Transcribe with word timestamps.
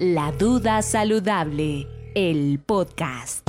La 0.00 0.30
Duda 0.30 0.80
Saludable, 0.82 1.88
el 2.14 2.60
podcast. 2.64 3.44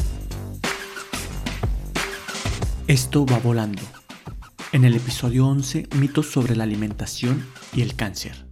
Esto 2.88 3.24
va 3.24 3.38
volando. 3.38 3.84
En 4.72 4.84
el 4.84 4.96
episodio 4.96 5.46
11, 5.46 5.90
mitos 5.98 6.32
sobre 6.32 6.56
la 6.56 6.64
alimentación 6.64 7.46
y 7.72 7.84
el 7.84 7.96
cáncer. 7.96 8.48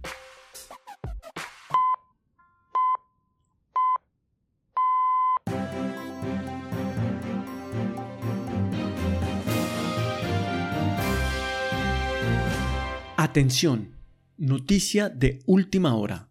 Atención, 13.16 13.96
noticia 14.36 15.08
de 15.08 15.40
última 15.46 15.96
hora. 15.96 16.27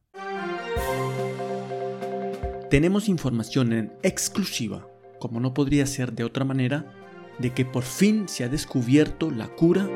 Tenemos 2.70 3.08
información 3.08 3.72
en 3.72 3.94
exclusiva, 4.04 4.90
como 5.20 5.40
no 5.40 5.54
podría 5.54 5.86
ser 5.86 6.12
de 6.12 6.26
otra 6.26 6.44
manera, 6.44 6.94
de 7.40 7.54
que 7.54 7.64
por 7.64 7.84
fin 7.84 8.28
se 8.28 8.44
ha 8.44 8.50
descubierto 8.50 9.32
la 9.32 9.48
cura 9.48 9.90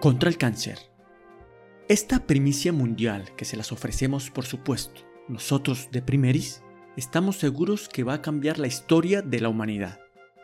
contra 0.00 0.28
el 0.28 0.36
cáncer. 0.36 0.78
Esta 1.88 2.26
primicia 2.26 2.72
mundial 2.72 3.34
que 3.36 3.46
se 3.46 3.56
las 3.56 3.72
ofrecemos 3.72 4.30
por 4.30 4.44
supuesto, 4.44 5.00
nosotros 5.26 5.88
de 5.90 6.02
Primeris, 6.02 6.62
estamos 6.98 7.36
seguros 7.36 7.88
que 7.88 8.04
va 8.04 8.14
a 8.14 8.22
cambiar 8.22 8.58
la 8.58 8.66
historia 8.66 9.22
de 9.22 9.40
la 9.40 9.48
humanidad. 9.48 10.00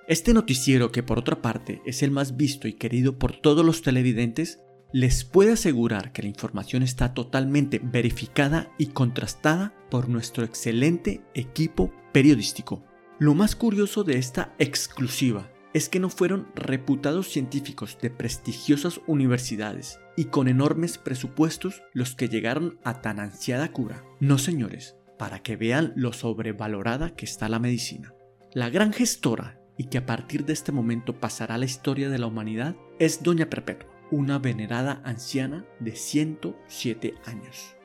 Este 0.08 0.32
noticiero, 0.32 0.90
que 0.90 1.02
por 1.02 1.18
otra 1.18 1.42
parte 1.42 1.82
es 1.84 2.02
el 2.02 2.10
más 2.10 2.38
visto 2.38 2.66
y 2.66 2.72
querido 2.72 3.18
por 3.18 3.36
todos 3.36 3.64
los 3.64 3.82
televidentes, 3.82 4.60
les 4.92 5.24
puede 5.24 5.52
asegurar 5.52 6.12
que 6.12 6.22
la 6.22 6.28
información 6.28 6.82
está 6.82 7.14
totalmente 7.14 7.80
verificada 7.82 8.72
y 8.76 8.86
contrastada 8.86 9.72
por 9.90 10.08
nuestro 10.08 10.44
excelente 10.44 11.22
equipo 11.34 11.92
periodístico. 12.12 12.82
Lo 13.18 13.34
más 13.34 13.54
curioso 13.54 14.02
de 14.02 14.18
esta 14.18 14.54
exclusiva 14.58 15.50
es 15.72 15.88
que 15.88 16.00
no 16.00 16.08
fueron 16.08 16.48
reputados 16.56 17.28
científicos 17.28 17.98
de 18.02 18.10
prestigiosas 18.10 19.00
universidades 19.06 20.00
y 20.16 20.24
con 20.24 20.48
enormes 20.48 20.98
presupuestos 20.98 21.82
los 21.92 22.16
que 22.16 22.28
llegaron 22.28 22.80
a 22.82 23.00
tan 23.00 23.20
ansiada 23.20 23.70
cura. 23.70 24.04
No 24.18 24.38
señores, 24.38 24.96
para 25.18 25.40
que 25.42 25.54
vean 25.56 25.92
lo 25.94 26.12
sobrevalorada 26.12 27.14
que 27.14 27.26
está 27.26 27.48
la 27.48 27.60
medicina. 27.60 28.12
La 28.52 28.68
gran 28.68 28.92
gestora, 28.92 29.60
y 29.76 29.84
que 29.84 29.98
a 29.98 30.06
partir 30.06 30.44
de 30.44 30.52
este 30.52 30.72
momento 30.72 31.20
pasará 31.20 31.54
a 31.54 31.58
la 31.58 31.64
historia 31.64 32.10
de 32.10 32.18
la 32.18 32.26
humanidad, 32.26 32.74
es 32.98 33.22
Doña 33.22 33.48
Perpetua 33.48 33.89
una 34.10 34.38
venerada 34.38 35.00
anciana 35.04 35.64
de 35.78 35.94
107 35.96 37.14
años. 37.24 37.76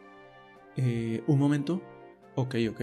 Eh, 0.77 1.23
un 1.27 1.39
momento. 1.39 1.81
Ok, 2.35 2.55
ok, 2.69 2.81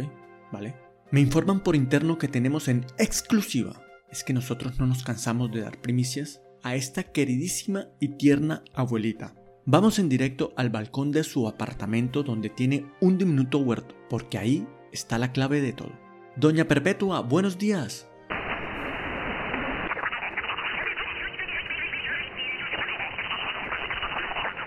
vale. 0.50 0.74
Me 1.10 1.20
informan 1.20 1.60
por 1.60 1.76
interno 1.76 2.18
que 2.18 2.28
tenemos 2.28 2.68
en 2.68 2.86
exclusiva. 2.98 3.82
Es 4.10 4.24
que 4.24 4.32
nosotros 4.32 4.78
no 4.78 4.86
nos 4.86 5.02
cansamos 5.02 5.50
de 5.50 5.60
dar 5.60 5.80
primicias 5.80 6.40
a 6.62 6.74
esta 6.74 7.02
queridísima 7.02 7.88
y 8.00 8.16
tierna 8.16 8.62
abuelita. 8.74 9.34
Vamos 9.64 9.98
en 9.98 10.08
directo 10.08 10.52
al 10.56 10.70
balcón 10.70 11.12
de 11.12 11.22
su 11.22 11.46
apartamento 11.46 12.22
donde 12.22 12.48
tiene 12.48 12.86
un 13.00 13.18
diminuto 13.18 13.58
huerto, 13.58 13.94
porque 14.08 14.38
ahí 14.38 14.66
está 14.90 15.18
la 15.18 15.32
clave 15.32 15.60
de 15.60 15.72
todo. 15.72 15.92
Doña 16.36 16.66
Perpetua, 16.66 17.20
buenos 17.20 17.58
días. 17.58 18.08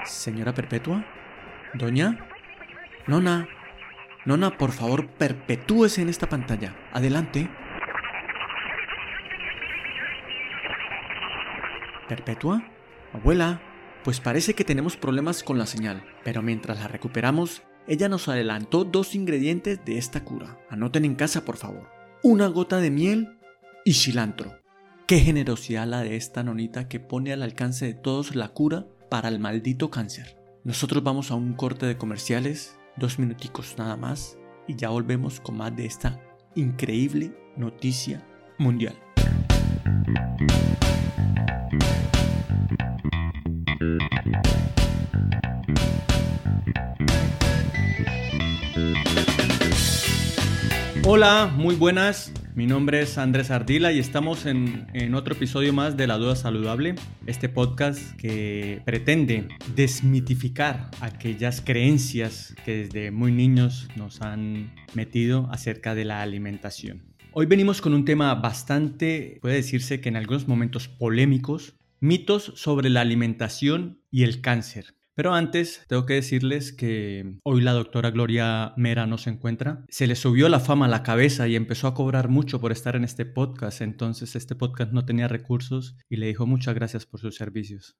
Señora 0.05 0.53
Perpetua. 0.53 1.05
Doña. 1.73 2.27
Nona. 3.07 3.47
Nona, 4.25 4.57
por 4.57 4.71
favor, 4.71 5.07
perpetúese 5.07 6.01
en 6.01 6.09
esta 6.09 6.29
pantalla. 6.29 6.75
Adelante. 6.93 7.49
¿Perpetua? 12.07 12.63
Abuela. 13.13 13.61
Pues 14.03 14.19
parece 14.19 14.53
que 14.53 14.63
tenemos 14.63 14.97
problemas 14.97 15.41
con 15.41 15.57
la 15.57 15.65
señal, 15.65 16.03
pero 16.23 16.43
mientras 16.43 16.79
la 16.79 16.87
recuperamos, 16.87 17.63
ella 17.87 18.07
nos 18.07 18.27
adelantó 18.27 18.83
dos 18.83 19.15
ingredientes 19.15 19.83
de 19.83 19.97
esta 19.97 20.23
cura. 20.23 20.59
Anoten 20.69 21.05
en 21.05 21.15
casa, 21.15 21.43
por 21.43 21.57
favor. 21.57 21.89
Una 22.21 22.47
gota 22.47 22.77
de 22.77 22.91
miel 22.91 23.37
y 23.83 23.93
cilantro. 23.93 24.59
Qué 25.07 25.19
generosidad 25.19 25.87
la 25.87 26.01
de 26.01 26.15
esta 26.15 26.43
nonita 26.43 26.87
que 26.87 26.99
pone 26.99 27.33
al 27.33 27.41
alcance 27.41 27.85
de 27.85 27.93
todos 27.93 28.35
la 28.35 28.49
cura 28.49 28.85
para 29.15 29.29
el 29.29 29.39
maldito 29.39 29.89
cáncer. 29.89 30.37
Nosotros 30.65 31.01
vamos 31.01 31.31
a 31.31 31.35
un 31.35 31.53
corte 31.53 31.85
de 31.85 31.97
comerciales, 31.97 32.77
dos 32.97 33.17
minuticos 33.17 33.75
nada 33.77 33.95
más, 33.95 34.37
y 34.67 34.75
ya 34.75 34.89
volvemos 34.89 35.39
con 35.39 35.55
más 35.55 35.73
de 35.73 35.85
esta 35.85 36.19
increíble 36.53 37.33
noticia 37.55 38.27
mundial. 38.57 38.93
Hola, 51.05 51.53
muy 51.55 51.75
buenas. 51.75 52.33
Mi 52.55 52.67
nombre 52.67 53.01
es 53.01 53.17
Andrés 53.17 53.51
Ardila 53.51 53.91
y 53.91 53.99
estamos 53.99 54.45
en, 54.45 55.13
otro 55.13 55.35
episodio 55.35 55.73
más 55.73 55.97
de 55.97 56.07
La 56.07 56.17
Duda 56.17 56.37
Saludable, 56.37 56.95
este 57.25 57.49
podcast 57.49 58.15
que 58.15 58.81
pretende 58.85 59.49
desmitificar 59.75 60.89
aquellas 61.01 61.59
creencias 61.59 62.55
que 62.63 62.77
desde 62.77 63.11
muy 63.11 63.33
niños 63.33 63.89
nos 63.97 64.21
han 64.21 64.73
metido 64.93 65.49
acerca 65.51 65.95
de 65.95 66.05
la 66.05 66.21
alimentación. 66.21 67.03
Hoy 67.33 67.45
venimos 67.45 67.81
con 67.81 67.93
un 67.93 68.05
tema 68.05 68.33
bastante, 68.35 69.37
puede 69.41 69.55
decirse 69.55 69.99
que 69.99 70.07
en 70.07 70.15
algunos 70.15 70.47
momentos 70.47 70.87
polémicos, 70.87 71.75
mitos 71.99 72.53
sobre 72.55 72.89
la 72.89 73.01
alimentación 73.01 73.99
y 74.11 74.23
el 74.23 74.39
cáncer. 74.39 74.95
Pero 75.15 75.33
antes, 75.33 75.85
tengo 75.87 76.05
que 76.05 76.15
decirles 76.15 76.73
que 76.73 77.39
hoy 77.43 77.61
la 77.61 77.71
doctora 77.71 78.11
Gloria 78.11 78.73
Mera 78.75 79.07
no 79.07 79.17
se 79.17 79.29
encuentra. 79.29 79.85
Se 79.87 80.07
le 80.07 80.15
subió 80.15 80.49
la 80.49 80.59
fama 80.59 80.85
a 80.85 80.89
la 80.89 81.03
cabeza 81.03 81.47
y 81.47 81.55
empezó 81.55 81.87
a 81.87 81.93
cobrar 81.93 82.27
mucho 82.27 82.59
por 82.59 82.73
estar 82.73 82.97
en 82.97 83.05
este 83.05 83.25
podcast. 83.25 83.79
Entonces 83.79 84.35
este 84.35 84.55
podcast 84.55 84.91
no 84.91 85.05
tenía 85.05 85.29
recursos 85.29 85.95
y 86.09 86.17
le 86.17 86.27
dijo 86.27 86.45
muchas 86.45 86.75
gracias 86.75 87.05
por 87.05 87.21
sus 87.21 87.35
servicios. 87.35 87.97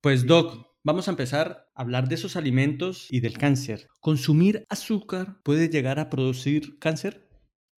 Pues 0.00 0.26
Doc, 0.26 0.71
vamos 0.84 1.08
a 1.08 1.12
empezar 1.12 1.68
a 1.74 1.82
hablar 1.82 2.08
de 2.08 2.16
esos 2.16 2.36
alimentos 2.36 3.08
y 3.10 3.20
del 3.20 3.38
cáncer. 3.38 3.88
¿Consumir 4.00 4.64
azúcar 4.68 5.40
puede 5.42 5.68
llegar 5.68 5.98
a 5.98 6.10
producir 6.10 6.78
cáncer? 6.78 7.28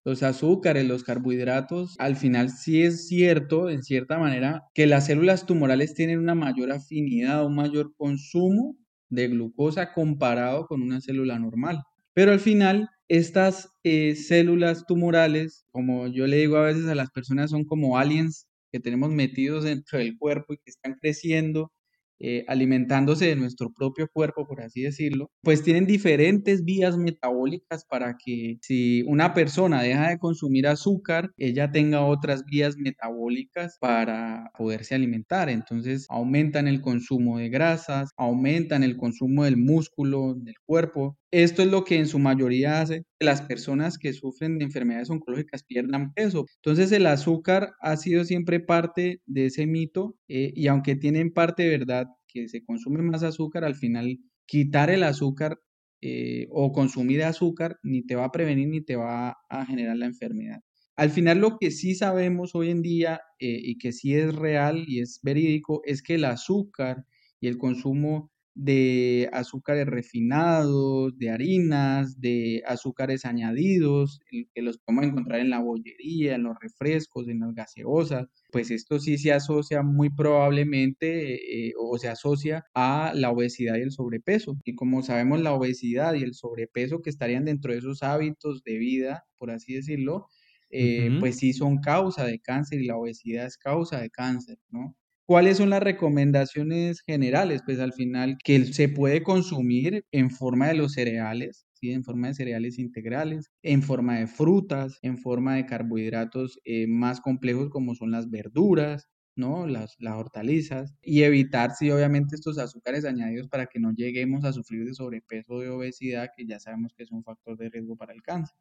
Los 0.05 0.23
azúcares, 0.23 0.87
los 0.87 1.03
carbohidratos, 1.03 1.97
al 1.99 2.17
final 2.17 2.51
sí 2.51 2.83
es 2.83 3.09
cierto, 3.09 3.71
en 3.71 3.83
cierta 3.83 4.19
manera, 4.19 4.65
que 4.75 4.87
las 4.87 5.07
células 5.07 5.47
tumorales 5.47 5.95
tienen 5.95 6.19
una 6.19 6.35
mayor 6.35 6.73
afinidad, 6.73 7.47
un 7.47 7.55
mayor 7.55 7.95
consumo 7.97 8.77
de 9.09 9.29
glucosa 9.29 9.93
comparado 9.93 10.67
con 10.67 10.83
una 10.83 11.01
célula 11.01 11.39
normal. 11.39 11.83
Pero 12.13 12.33
al 12.33 12.41
final, 12.41 12.91
estas 13.09 13.71
eh, 13.83 14.15
células 14.15 14.85
tumorales, 14.87 15.65
como 15.71 16.07
yo 16.09 16.27
le 16.27 16.37
digo 16.37 16.57
a 16.57 16.67
veces 16.67 16.87
a 16.87 16.95
las 16.95 17.11
personas, 17.11 17.51
son 17.51 17.65
como 17.65 17.97
aliens 17.97 18.47
que 18.73 18.81
tenemos 18.81 19.11
metidos 19.11 19.65
dentro 19.65 19.99
del 19.99 20.19
cuerpo 20.19 20.53
y 20.53 20.59
que 20.59 20.71
están 20.71 20.95
creciendo 21.01 21.73
eh, 22.21 22.45
alimentándose 22.49 23.27
de 23.27 23.37
nuestro 23.37 23.73
propio 23.73 24.09
cuerpo, 24.13 24.47
por 24.47 24.63
así 24.63 24.83
decirlo, 24.83 25.31
pues 25.43 25.63
tienen 25.63 25.87
diferentes 25.87 26.65
vías 26.65 26.97
metabólicas 26.97 27.85
para 27.85 28.17
que 28.23 28.59
si 28.63 29.03
una 29.07 29.35
persona 29.35 29.83
deja 29.83 30.09
de 30.09 30.19
consumir 30.19 30.67
azúcar, 30.67 31.31
ella 31.37 31.71
tenga 31.71 32.05
otras 32.05 32.45
vías 32.45 32.77
metabólicas 32.77 33.77
para 33.81 34.51
poderse 34.57 34.95
alimentar. 34.95 35.49
Entonces 35.49 36.07
aumentan 36.09 36.69
el 36.69 36.81
consumo 36.81 37.39
de 37.39 37.49
grasas, 37.49 38.11
aumentan 38.17 38.83
el 38.83 38.97
consumo 38.97 39.45
del 39.45 39.57
músculo 39.57 40.35
del 40.35 40.55
cuerpo. 40.65 41.17
Esto 41.37 41.63
es 41.63 41.69
lo 41.69 41.83
que 41.83 41.99
en 41.99 42.07
su 42.07 42.21
mayoría 42.21 42.81
hace 42.81 43.03
que 43.19 43.27
las 43.27 43.43
personas 43.43 43.99
que 43.99 44.13
sufren 44.13 44.57
de 44.57 44.67
enfermedades 44.67 45.11
oncológicas 45.11 45.65
pierdan 45.65 46.15
peso. 46.15 46.47
Entonces 46.63 46.93
el 46.93 47.07
azúcar 47.07 47.73
ha 47.81 47.97
sido 47.97 48.25
siempre 48.25 48.61
parte 48.61 49.21
de 49.27 49.47
ese 49.47 49.67
mito 49.67 50.15
eh, 50.29 50.53
y 50.55 50.69
aunque 50.69 50.95
tienen 50.95 51.33
parte 51.33 51.69
verdad 51.69 52.07
que 52.29 52.47
se 52.47 52.63
consume 52.63 53.03
más 53.03 53.25
azúcar, 53.25 53.65
al 53.65 53.75
final 53.75 54.21
quitar 54.47 54.91
el 54.91 55.03
azúcar 55.03 55.59
eh, 56.03 56.47
o 56.51 56.71
consumir 56.71 57.25
azúcar 57.25 57.81
ni 57.83 58.07
te 58.07 58.15
va 58.15 58.27
a 58.27 58.31
prevenir 58.31 58.69
ni 58.69 58.81
te 58.85 58.95
va 58.95 59.37
a 59.49 59.67
generar 59.67 59.97
la 59.97 60.07
enfermedad. 60.07 60.61
Al 60.95 61.11
final 61.11 61.39
lo 61.39 61.59
que 61.59 61.73
sí 61.73 61.97
sabemos 61.97 62.55
hoy 62.55 62.71
en 62.71 62.81
día 62.81 63.21
eh, 63.41 63.59
y 63.61 63.79
que 63.79 63.91
sí 63.91 64.15
es 64.15 64.33
real 64.33 64.85
y 64.87 65.01
es 65.01 65.19
verídico 65.21 65.83
es 65.85 66.01
que 66.01 66.15
el 66.15 66.27
azúcar 66.27 67.05
y 67.41 67.49
el 67.49 67.59
consumo 67.59 68.31
de 68.55 69.29
azúcares 69.33 69.87
refinados, 69.87 71.19
de 71.19 71.31
harinas, 71.31 72.21
de 72.21 72.63
azúcares 72.67 73.25
añadidos, 73.25 74.21
que 74.55 74.63
los 74.63 74.79
podemos 74.79 75.07
encontrar 75.07 75.41
en 75.41 75.51
la 75.51 75.61
bollería, 75.61 76.37
en 76.37 76.45
los 76.45 76.57
refrescos, 76.61 77.29
en 77.29 77.41
las 77.41 77.55
gaseosas, 77.55 78.29
pues 78.53 78.71
esto 78.71 79.01
sí 79.01 79.19
se 79.19 79.33
asocia 79.33 79.83
muy 79.83 80.11
probablemente 80.11 81.69
eh, 81.69 81.73
o 81.79 81.99
se 81.99 82.09
asocia 82.09 82.65
a 82.75 83.13
la 83.15 83.31
obesidad 83.31 83.77
y 83.77 83.83
el 83.83 83.91
sobrepeso. 83.91 84.57
Y 84.65 84.75
como 84.77 85.03
sabemos, 85.03 85.41
la 85.41 85.53
obesidad 85.53 86.15
y 86.15 86.23
el 86.23 86.35
sobrepeso 86.35 87.03
que 87.03 87.11
estarían 87.11 87.45
dentro 87.45 87.73
de 87.73 87.79
esos 87.79 88.03
hábitos 88.03 88.63
de 88.63 88.79
vida, 88.79 89.25
por 89.39 89.51
así 89.51 89.75
decirlo, 89.75 90.29
eh, 90.71 91.11
pues 91.21 91.39
sí 91.39 91.53
son 91.53 91.79
causa 91.79 92.25
de 92.25 92.41
cáncer 92.41 92.81
y 92.81 92.87
la 92.87 92.97
obesidad 92.97 93.47
es 93.47 93.59
causa 93.59 94.01
de 94.01 94.11
cáncer, 94.11 94.59
¿no? 94.71 94.97
¿Cuáles 95.27 95.57
son 95.57 95.71
las 95.71 95.83
recomendaciones 95.83 97.01
generales? 97.01 97.63
Pues 97.65 97.79
al 97.81 97.95
final 97.95 98.37
que 98.45 98.65
se 98.67 98.89
puede 98.91 99.23
consumir 99.23 100.05
en 100.13 100.31
forma 100.31 100.69
de 100.69 100.75
los 100.75 100.93
cereales, 100.93 101.67
¿sí? 101.73 101.93
en 101.93 102.05
forma 102.05 102.29
de 102.29 102.35
cereales 102.35 102.79
integrales, 102.79 103.51
en 103.63 103.83
forma 103.83 104.19
de 104.19 104.27
frutas, 104.27 104.99
en 105.03 105.17
forma 105.19 105.57
de 105.57 105.65
carbohidratos 105.65 106.59
eh, 106.65 106.87
más 106.87 107.21
complejos 107.23 107.71
como 107.71 107.95
son 107.95 108.11
las 108.11 108.29
verduras, 108.29 109.09
¿no? 109.35 109.67
Las, 109.67 109.95
las 109.99 110.15
hortalizas 110.15 110.95
y 111.03 111.23
evitar, 111.23 111.73
sí, 111.75 111.91
obviamente 111.91 112.37
estos 112.37 112.59
azúcares 112.59 113.05
añadidos 113.07 113.49
para 113.49 113.67
que 113.67 113.81
no 113.81 113.93
lleguemos 113.93 114.45
a 114.45 114.53
sufrir 114.53 114.85
de 114.85 114.95
sobrepeso 114.95 115.55
o 115.55 115.61
de 115.61 115.71
obesidad, 115.71 116.29
que 116.37 116.45
ya 116.47 116.61
sabemos 116.61 116.93
que 116.95 117.03
es 117.03 117.11
un 117.11 117.25
factor 117.25 117.57
de 117.57 117.71
riesgo 117.71 117.97
para 117.97 118.13
el 118.13 118.23
cáncer. 118.23 118.57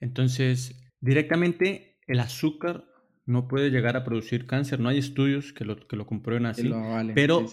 Entonces, 0.00 0.76
directamente 1.00 1.98
el 2.06 2.20
azúcar 2.20 2.84
no 3.28 3.46
puede 3.46 3.70
llegar 3.70 3.96
a 3.96 4.04
producir 4.04 4.46
cáncer. 4.46 4.80
No 4.80 4.88
hay 4.88 4.98
estudios 4.98 5.52
que 5.52 5.64
lo, 5.64 5.76
que 5.86 5.96
lo 5.96 6.06
comprueben 6.06 6.46
así. 6.46 6.70
pero 7.14 7.46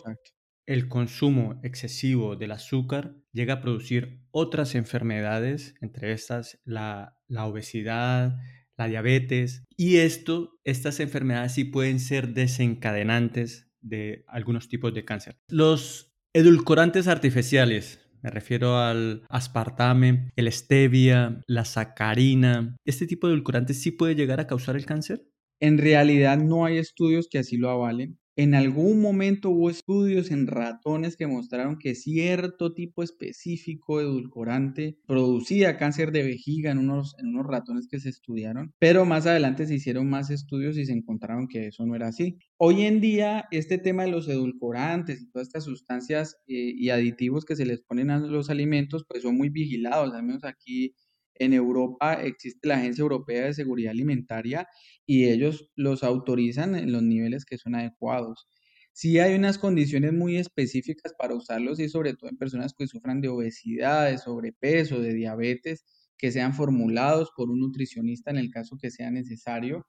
el 0.65 0.87
consumo 0.87 1.59
excesivo 1.63 2.35
del 2.35 2.51
azúcar 2.51 3.15
llega 3.33 3.55
a 3.55 3.61
producir 3.61 4.21
otras 4.31 4.73
enfermedades, 4.73 5.75
entre 5.81 6.13
estas 6.13 6.59
la, 6.63 7.19
la 7.27 7.45
obesidad, 7.45 8.37
la 8.77 8.87
diabetes. 8.87 9.65
Y 9.75 9.97
esto, 9.97 10.57
estas 10.63 10.99
enfermedades 11.01 11.51
sí 11.51 11.65
pueden 11.65 11.99
ser 11.99 12.29
desencadenantes 12.33 13.69
de 13.81 14.23
algunos 14.27 14.69
tipos 14.69 14.93
de 14.93 15.03
cáncer. 15.03 15.35
Los 15.49 16.15
edulcorantes 16.33 17.07
artificiales, 17.07 17.99
me 18.21 18.31
refiero 18.31 18.79
al 18.79 19.23
aspartame, 19.29 20.31
el 20.37 20.51
stevia, 20.51 21.41
la 21.47 21.65
sacarina. 21.65 22.75
¿Este 22.85 23.05
tipo 23.05 23.27
de 23.27 23.33
edulcorantes 23.33 23.81
sí 23.81 23.91
puede 23.91 24.15
llegar 24.15 24.39
a 24.39 24.47
causar 24.47 24.77
el 24.77 24.85
cáncer? 24.85 25.27
En 25.59 25.77
realidad 25.77 26.37
no 26.37 26.65
hay 26.65 26.77
estudios 26.77 27.27
que 27.29 27.39
así 27.39 27.57
lo 27.57 27.69
avalen. 27.69 28.17
En 28.37 28.53
algún 28.53 28.99
momento 28.99 29.49
hubo 29.49 29.69
estudios 29.69 30.29
en 30.29 30.47
ratones 30.47 31.15
que 31.15 31.25
mostraron 31.25 31.77
que 31.79 31.95
cierto 31.95 32.73
tipo 32.73 33.01
específico 33.01 33.99
de 33.99 34.03
edulcorante 34.03 34.97
producía 35.07 35.77
cáncer 35.77 36.11
de 36.11 36.23
vejiga 36.23 36.71
en 36.71 36.79
unos, 36.79 37.15
en 37.17 37.27
unos 37.27 37.45
ratones 37.47 37.87
que 37.87 38.01
se 38.01 38.09
estudiaron, 38.09 38.73
pero 38.77 39.05
más 39.05 39.25
adelante 39.25 39.65
se 39.65 39.75
hicieron 39.75 40.09
más 40.09 40.31
estudios 40.31 40.77
y 40.77 40.85
se 40.85 40.91
encontraron 40.91 41.47
que 41.47 41.67
eso 41.67 41.85
no 41.85 41.95
era 41.95 42.09
así. 42.09 42.37
Hoy 42.57 42.81
en 42.81 42.99
día, 42.99 43.45
este 43.51 43.77
tema 43.77 44.03
de 44.03 44.11
los 44.11 44.27
edulcorantes 44.27 45.21
y 45.21 45.29
todas 45.29 45.47
estas 45.47 45.63
sustancias 45.63 46.35
eh, 46.47 46.73
y 46.75 46.89
aditivos 46.89 47.45
que 47.45 47.55
se 47.55 47.65
les 47.65 47.83
ponen 47.83 48.09
a 48.09 48.19
los 48.19 48.49
alimentos, 48.49 49.05
pues 49.07 49.21
son 49.21 49.37
muy 49.37 49.47
vigilados, 49.49 50.13
al 50.13 50.23
menos 50.23 50.43
aquí 50.43 50.93
en 51.35 51.53
Europa 51.53 52.13
existe 52.23 52.67
la 52.67 52.75
Agencia 52.77 53.01
Europea 53.01 53.45
de 53.45 53.53
Seguridad 53.53 53.91
Alimentaria 53.91 54.67
y 55.05 55.25
ellos 55.25 55.69
los 55.75 56.03
autorizan 56.03 56.75
en 56.75 56.91
los 56.91 57.03
niveles 57.03 57.45
que 57.45 57.57
son 57.57 57.75
adecuados. 57.75 58.47
Sí 58.93 59.19
hay 59.19 59.35
unas 59.35 59.57
condiciones 59.57 60.13
muy 60.13 60.37
específicas 60.37 61.13
para 61.17 61.35
usarlos 61.35 61.79
y 61.79 61.89
sobre 61.89 62.13
todo 62.13 62.29
en 62.29 62.37
personas 62.37 62.73
que 62.77 62.87
sufran 62.87 63.19
de 63.21 63.27
obesidad, 63.27 64.09
de 64.09 64.17
sobrepeso, 64.17 65.01
de 65.01 65.13
diabetes, 65.13 65.83
que 66.17 66.31
sean 66.31 66.53
formulados 66.53 67.31
por 67.35 67.49
un 67.51 67.59
nutricionista 67.59 68.31
en 68.31 68.37
el 68.37 68.49
caso 68.51 68.77
que 68.81 68.91
sea 68.91 69.11
necesario. 69.11 69.85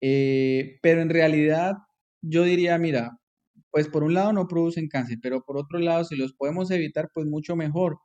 Eh, 0.00 0.78
pero 0.82 1.02
en 1.02 1.10
realidad 1.10 1.74
yo 2.20 2.42
diría, 2.44 2.78
mira, 2.78 3.18
pues 3.70 3.88
por 3.88 4.02
un 4.04 4.14
lado 4.14 4.32
no 4.32 4.48
producen 4.48 4.88
cáncer, 4.88 5.18
pero 5.22 5.42
por 5.44 5.56
otro 5.56 5.78
lado 5.78 6.04
si 6.04 6.16
los 6.16 6.34
podemos 6.34 6.70
evitar, 6.70 7.10
pues 7.14 7.26
mucho 7.26 7.56
mejor 7.56 7.98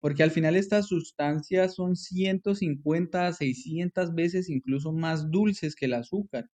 porque 0.00 0.22
al 0.22 0.30
final 0.30 0.56
estas 0.56 0.88
sustancias 0.88 1.74
son 1.74 1.96
150 1.96 3.26
a 3.26 3.32
600 3.32 4.14
veces 4.14 4.48
incluso 4.48 4.92
más 4.92 5.30
dulces 5.30 5.74
que 5.74 5.86
el 5.86 5.94
azúcar. 5.94 6.48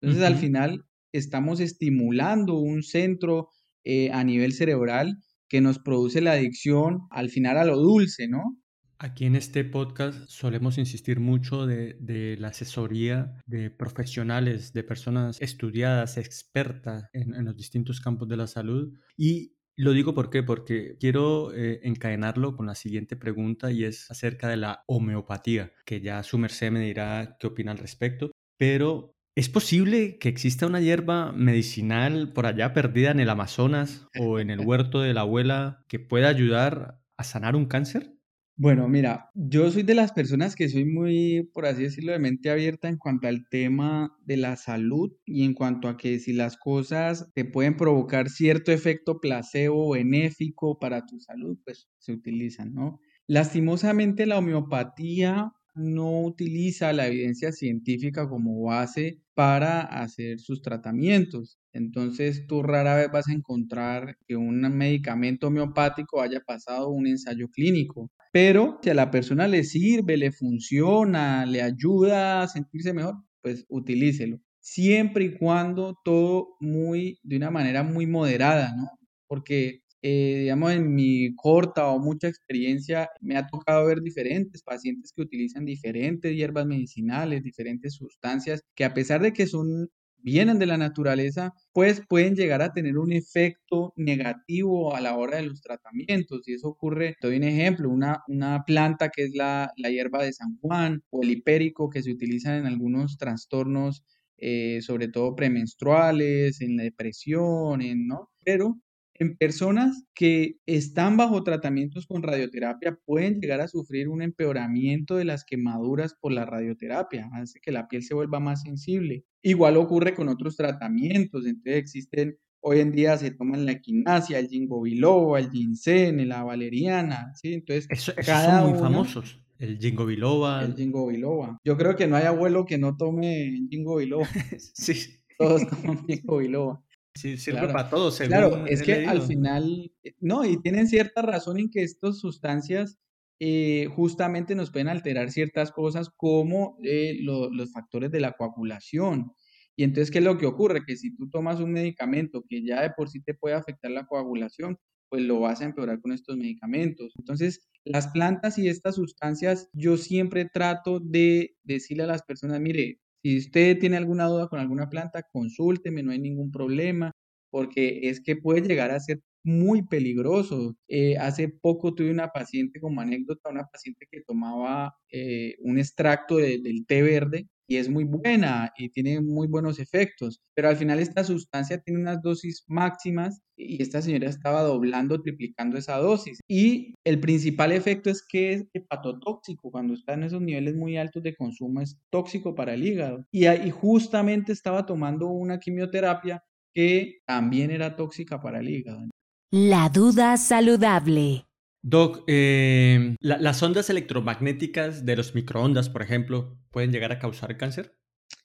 Entonces, 0.00 0.24
al 0.24 0.36
final 0.36 0.84
estamos 1.12 1.60
estimulando 1.60 2.58
un 2.58 2.82
centro 2.82 3.48
eh, 3.84 4.10
a 4.12 4.24
nivel 4.24 4.52
cerebral 4.52 5.16
que 5.48 5.60
nos 5.60 5.78
produce 5.78 6.20
la 6.20 6.32
adicción 6.32 7.00
al 7.10 7.30
final 7.30 7.56
a 7.56 7.64
lo 7.64 7.78
dulce, 7.78 8.28
¿no? 8.28 8.58
Aquí 9.00 9.26
en 9.26 9.36
este 9.36 9.64
podcast 9.64 10.28
solemos 10.28 10.76
insistir 10.76 11.20
mucho 11.20 11.66
de, 11.66 11.96
de 12.00 12.36
la 12.36 12.48
asesoría 12.48 13.32
de 13.46 13.70
profesionales, 13.70 14.72
de 14.72 14.82
personas 14.82 15.40
estudiadas, 15.40 16.16
expertas 16.16 17.04
en, 17.12 17.32
en, 17.32 17.44
los 17.44 17.56
distintos 17.56 18.00
campos 18.00 18.28
de 18.28 18.36
la 18.36 18.48
salud. 18.48 18.92
Y 19.16 19.52
lo 19.78 19.92
digo 19.92 20.12
¿por 20.12 20.28
qué? 20.28 20.42
porque 20.42 20.96
quiero 20.98 21.54
eh, 21.54 21.80
encadenarlo 21.84 22.56
con 22.56 22.66
la 22.66 22.74
siguiente 22.74 23.16
pregunta 23.16 23.70
y 23.70 23.84
es 23.84 24.10
acerca 24.10 24.48
de 24.48 24.56
la 24.56 24.82
homeopatía, 24.86 25.72
que 25.86 26.00
ya 26.00 26.22
su 26.24 26.36
merced 26.36 26.72
me 26.72 26.80
dirá 26.80 27.36
qué 27.38 27.46
opina 27.46 27.70
al 27.70 27.78
respecto, 27.78 28.32
pero 28.58 29.14
¿es 29.36 29.48
posible 29.48 30.18
que 30.18 30.28
exista 30.28 30.66
una 30.66 30.80
hierba 30.80 31.30
medicinal 31.30 32.32
por 32.32 32.46
allá 32.46 32.72
perdida 32.72 33.12
en 33.12 33.20
el 33.20 33.30
Amazonas 33.30 34.08
o 34.18 34.40
en 34.40 34.50
el 34.50 34.60
huerto 34.66 35.00
de 35.00 35.14
la 35.14 35.20
abuela 35.20 35.84
que 35.86 36.00
pueda 36.00 36.28
ayudar 36.28 37.00
a 37.16 37.22
sanar 37.22 37.54
un 37.54 37.66
cáncer? 37.66 38.17
Bueno, 38.60 38.88
mira, 38.88 39.30
yo 39.34 39.70
soy 39.70 39.84
de 39.84 39.94
las 39.94 40.10
personas 40.12 40.56
que 40.56 40.68
soy 40.68 40.84
muy, 40.84 41.48
por 41.54 41.64
así 41.64 41.84
decirlo, 41.84 42.10
de 42.10 42.18
mente 42.18 42.50
abierta 42.50 42.88
en 42.88 42.96
cuanto 42.96 43.28
al 43.28 43.48
tema 43.48 44.10
de 44.24 44.36
la 44.36 44.56
salud 44.56 45.12
y 45.24 45.44
en 45.44 45.54
cuanto 45.54 45.86
a 45.88 45.96
que 45.96 46.18
si 46.18 46.32
las 46.32 46.56
cosas 46.56 47.30
te 47.34 47.44
pueden 47.44 47.76
provocar 47.76 48.28
cierto 48.28 48.72
efecto 48.72 49.20
placebo 49.20 49.90
benéfico 49.92 50.76
para 50.80 51.06
tu 51.06 51.20
salud, 51.20 51.56
pues 51.64 51.88
se 51.98 52.12
utilizan, 52.12 52.74
¿no? 52.74 52.98
Lastimosamente 53.28 54.26
la 54.26 54.38
homeopatía 54.38 55.52
no 55.76 56.22
utiliza 56.22 56.92
la 56.92 57.06
evidencia 57.06 57.52
científica 57.52 58.28
como 58.28 58.60
base 58.64 59.20
para 59.34 59.82
hacer 59.82 60.40
sus 60.40 60.62
tratamientos. 60.62 61.60
Entonces, 61.72 62.44
tú 62.48 62.64
rara 62.64 62.96
vez 62.96 63.08
vas 63.12 63.28
a 63.28 63.32
encontrar 63.34 64.16
que 64.26 64.34
un 64.34 64.62
medicamento 64.76 65.46
homeopático 65.46 66.20
haya 66.20 66.40
pasado 66.40 66.88
un 66.90 67.06
ensayo 67.06 67.48
clínico. 67.50 68.10
Pero 68.32 68.78
si 68.82 68.90
a 68.90 68.94
la 68.94 69.10
persona 69.10 69.48
le 69.48 69.64
sirve, 69.64 70.16
le 70.16 70.32
funciona, 70.32 71.46
le 71.46 71.62
ayuda 71.62 72.42
a 72.42 72.48
sentirse 72.48 72.92
mejor, 72.92 73.16
pues 73.42 73.64
utilícelo. 73.68 74.38
Siempre 74.60 75.24
y 75.24 75.38
cuando 75.38 75.96
todo 76.04 76.56
muy, 76.60 77.18
de 77.22 77.36
una 77.36 77.50
manera 77.50 77.82
muy 77.82 78.06
moderada, 78.06 78.74
¿no? 78.76 78.88
Porque 79.26 79.82
eh, 80.02 80.40
digamos, 80.42 80.72
en 80.72 80.94
mi 80.94 81.34
corta 81.34 81.88
o 81.88 81.98
mucha 81.98 82.28
experiencia, 82.28 83.10
me 83.20 83.36
ha 83.36 83.46
tocado 83.46 83.84
ver 83.86 84.00
diferentes 84.00 84.62
pacientes 84.62 85.12
que 85.12 85.22
utilizan 85.22 85.64
diferentes 85.64 86.34
hierbas 86.36 86.66
medicinales, 86.66 87.42
diferentes 87.42 87.94
sustancias, 87.94 88.62
que 88.76 88.84
a 88.84 88.94
pesar 88.94 89.20
de 89.22 89.32
que 89.32 89.46
son 89.48 89.88
vienen 90.18 90.58
de 90.58 90.66
la 90.66 90.76
naturaleza, 90.76 91.52
pues 91.72 92.02
pueden 92.08 92.34
llegar 92.34 92.62
a 92.62 92.72
tener 92.72 92.98
un 92.98 93.12
efecto 93.12 93.92
negativo 93.96 94.94
a 94.94 95.00
la 95.00 95.16
hora 95.16 95.36
de 95.38 95.44
los 95.44 95.60
tratamientos. 95.62 96.46
Y 96.48 96.54
eso 96.54 96.68
ocurre, 96.68 97.16
te 97.20 97.28
doy 97.28 97.36
un 97.38 97.44
ejemplo, 97.44 97.90
una, 97.90 98.22
una 98.28 98.64
planta 98.64 99.10
que 99.10 99.24
es 99.24 99.34
la, 99.34 99.72
la 99.76 99.90
hierba 99.90 100.22
de 100.22 100.32
San 100.32 100.58
Juan 100.60 101.02
o 101.10 101.22
el 101.22 101.30
hipérico 101.30 101.90
que 101.90 102.02
se 102.02 102.10
utilizan 102.12 102.54
en 102.54 102.66
algunos 102.66 103.18
trastornos, 103.18 104.04
eh, 104.38 104.80
sobre 104.82 105.08
todo 105.08 105.34
premenstruales, 105.34 106.60
en 106.60 106.76
la 106.76 106.84
depresión, 106.84 107.82
en, 107.82 108.06
¿no? 108.06 108.30
Pero 108.44 108.78
en 109.18 109.36
personas 109.36 110.04
que 110.14 110.56
están 110.66 111.16
bajo 111.16 111.42
tratamientos 111.42 112.06
con 112.06 112.22
radioterapia 112.22 112.98
pueden 113.04 113.40
llegar 113.40 113.60
a 113.60 113.68
sufrir 113.68 114.08
un 114.08 114.22
empeoramiento 114.22 115.16
de 115.16 115.24
las 115.24 115.44
quemaduras 115.44 116.14
por 116.20 116.32
la 116.32 116.44
radioterapia, 116.44 117.28
hace 117.32 117.60
que 117.60 117.72
la 117.72 117.88
piel 117.88 118.02
se 118.04 118.14
vuelva 118.14 118.38
más 118.38 118.62
sensible. 118.62 119.24
Igual 119.42 119.76
ocurre 119.76 120.14
con 120.14 120.28
otros 120.28 120.56
tratamientos, 120.56 121.46
entonces 121.46 121.76
existen, 121.76 122.38
hoy 122.60 122.78
en 122.80 122.92
día 122.92 123.16
se 123.16 123.32
toman 123.32 123.66
la 123.66 123.72
equinacia, 123.72 124.38
el 124.38 124.48
ginkgo 124.48 124.82
biloba, 124.82 125.40
el 125.40 125.50
ginseng, 125.50 126.26
la 126.28 126.44
valeriana, 126.44 127.32
¿sí? 127.34 127.54
Entonces, 127.54 127.86
Eso, 127.90 128.12
esos 128.16 128.42
son 128.42 128.70
muy 128.70 128.78
famosos. 128.78 129.40
El 129.58 129.78
ginkgo 129.78 130.06
biloba. 130.06 130.64
El 130.64 130.76
ginkgo 130.76 131.08
biloba. 131.08 131.58
Yo 131.64 131.76
creo 131.76 131.96
que 131.96 132.06
no 132.06 132.14
hay 132.14 132.24
abuelo 132.24 132.64
que 132.64 132.78
no 132.78 132.96
tome 132.96 133.50
ginkgo 133.68 133.96
biloba. 133.96 134.28
sí. 134.74 134.94
Todos 135.36 135.66
toman 135.68 136.06
ginkgo 136.06 136.38
biloba. 136.38 136.84
Sí, 137.18 137.36
sirve 137.36 137.66
para 137.66 137.90
todo, 137.90 138.12
según 138.12 138.28
Claro, 138.28 138.66
es 138.66 138.80
que 138.80 139.04
al 139.04 139.22
final, 139.22 139.92
eh, 140.04 140.14
no, 140.20 140.44
y 140.44 140.62
tienen 140.62 140.86
cierta 140.86 141.20
razón 141.20 141.58
en 141.58 141.68
que 141.68 141.82
estas 141.82 142.20
sustancias 142.20 142.96
eh, 143.40 143.88
justamente 143.96 144.54
nos 144.54 144.70
pueden 144.70 144.86
alterar 144.86 145.32
ciertas 145.32 145.72
cosas 145.72 146.10
como 146.16 146.78
eh, 146.84 147.16
los 147.20 147.72
factores 147.72 148.12
de 148.12 148.20
la 148.20 148.34
coagulación. 148.34 149.32
Y 149.74 149.82
entonces, 149.82 150.12
¿qué 150.12 150.18
es 150.18 150.24
lo 150.24 150.38
que 150.38 150.46
ocurre? 150.46 150.84
Que 150.86 150.96
si 150.96 151.16
tú 151.16 151.28
tomas 151.28 151.58
un 151.58 151.72
medicamento 151.72 152.44
que 152.48 152.64
ya 152.64 152.82
de 152.82 152.90
por 152.90 153.08
sí 153.08 153.20
te 153.20 153.34
puede 153.34 153.56
afectar 153.56 153.90
la 153.90 154.06
coagulación, 154.06 154.78
pues 155.08 155.22
lo 155.22 155.40
vas 155.40 155.60
a 155.60 155.64
empeorar 155.64 156.00
con 156.00 156.12
estos 156.12 156.36
medicamentos. 156.36 157.14
Entonces, 157.18 157.68
las 157.84 158.06
plantas 158.06 158.58
y 158.58 158.68
estas 158.68 158.94
sustancias, 158.94 159.68
yo 159.72 159.96
siempre 159.96 160.48
trato 160.52 161.00
de 161.00 161.56
decirle 161.64 162.04
a 162.04 162.08
las 162.08 162.22
personas, 162.22 162.60
mire, 162.60 163.00
si 163.28 163.38
usted 163.38 163.78
tiene 163.78 163.96
alguna 163.96 164.26
duda 164.26 164.48
con 164.48 164.58
alguna 164.60 164.88
planta, 164.88 165.22
consúlteme, 165.32 166.02
no 166.02 166.12
hay 166.12 166.18
ningún 166.18 166.50
problema, 166.50 167.12
porque 167.50 168.00
es 168.08 168.20
que 168.22 168.36
puede 168.36 168.62
llegar 168.62 168.90
a 168.90 169.00
ser 169.00 169.20
muy 169.44 169.82
peligroso. 169.86 170.76
Eh, 170.88 171.16
hace 171.18 171.48
poco 171.48 171.94
tuve 171.94 172.10
una 172.10 172.28
paciente 172.28 172.80
como 172.80 173.00
anécdota, 173.00 173.50
una 173.50 173.66
paciente 173.66 174.06
que 174.10 174.22
tomaba 174.22 174.94
eh, 175.10 175.56
un 175.60 175.78
extracto 175.78 176.36
del 176.36 176.86
té 176.86 177.02
verde 177.02 177.48
y 177.68 177.76
es 177.76 177.88
muy 177.88 178.04
buena 178.04 178.72
y 178.76 178.88
tiene 178.88 179.20
muy 179.20 179.46
buenos 179.46 179.78
efectos, 179.78 180.40
pero 180.54 180.68
al 180.70 180.76
final 180.76 180.98
esta 180.98 181.22
sustancia 181.22 181.78
tiene 181.78 182.00
unas 182.00 182.22
dosis 182.22 182.64
máximas 182.66 183.40
y 183.56 183.82
esta 183.82 184.00
señora 184.00 184.28
estaba 184.28 184.62
doblando, 184.62 185.20
triplicando 185.20 185.76
esa 185.76 185.98
dosis. 185.98 186.40
Y 186.48 186.94
el 187.04 187.20
principal 187.20 187.72
efecto 187.72 188.08
es 188.08 188.24
que 188.26 188.52
es 188.54 188.64
hepatotóxico, 188.72 189.70
cuando 189.70 189.94
está 189.94 190.14
en 190.14 190.22
esos 190.22 190.40
niveles 190.40 190.74
muy 190.74 190.96
altos 190.96 191.22
de 191.22 191.36
consumo 191.36 191.82
es 191.82 191.98
tóxico 192.10 192.54
para 192.54 192.74
el 192.74 192.86
hígado. 192.86 193.24
Y, 193.30 193.46
y 193.46 193.70
justamente 193.70 194.52
estaba 194.52 194.86
tomando 194.86 195.26
una 195.26 195.58
quimioterapia 195.58 196.42
que 196.74 197.18
también 197.26 197.70
era 197.70 197.96
tóxica 197.96 198.40
para 198.40 198.60
el 198.60 198.68
hígado. 198.68 199.08
La 199.50 199.88
duda 199.88 200.36
saludable. 200.36 201.47
Doc, 201.82 202.24
eh, 202.26 203.16
¿las 203.20 203.62
ondas 203.62 203.88
electromagnéticas 203.88 205.04
de 205.06 205.16
los 205.16 205.34
microondas, 205.34 205.88
por 205.88 206.02
ejemplo, 206.02 206.58
pueden 206.70 206.92
llegar 206.92 207.12
a 207.12 207.18
causar 207.18 207.56
cáncer? 207.56 207.96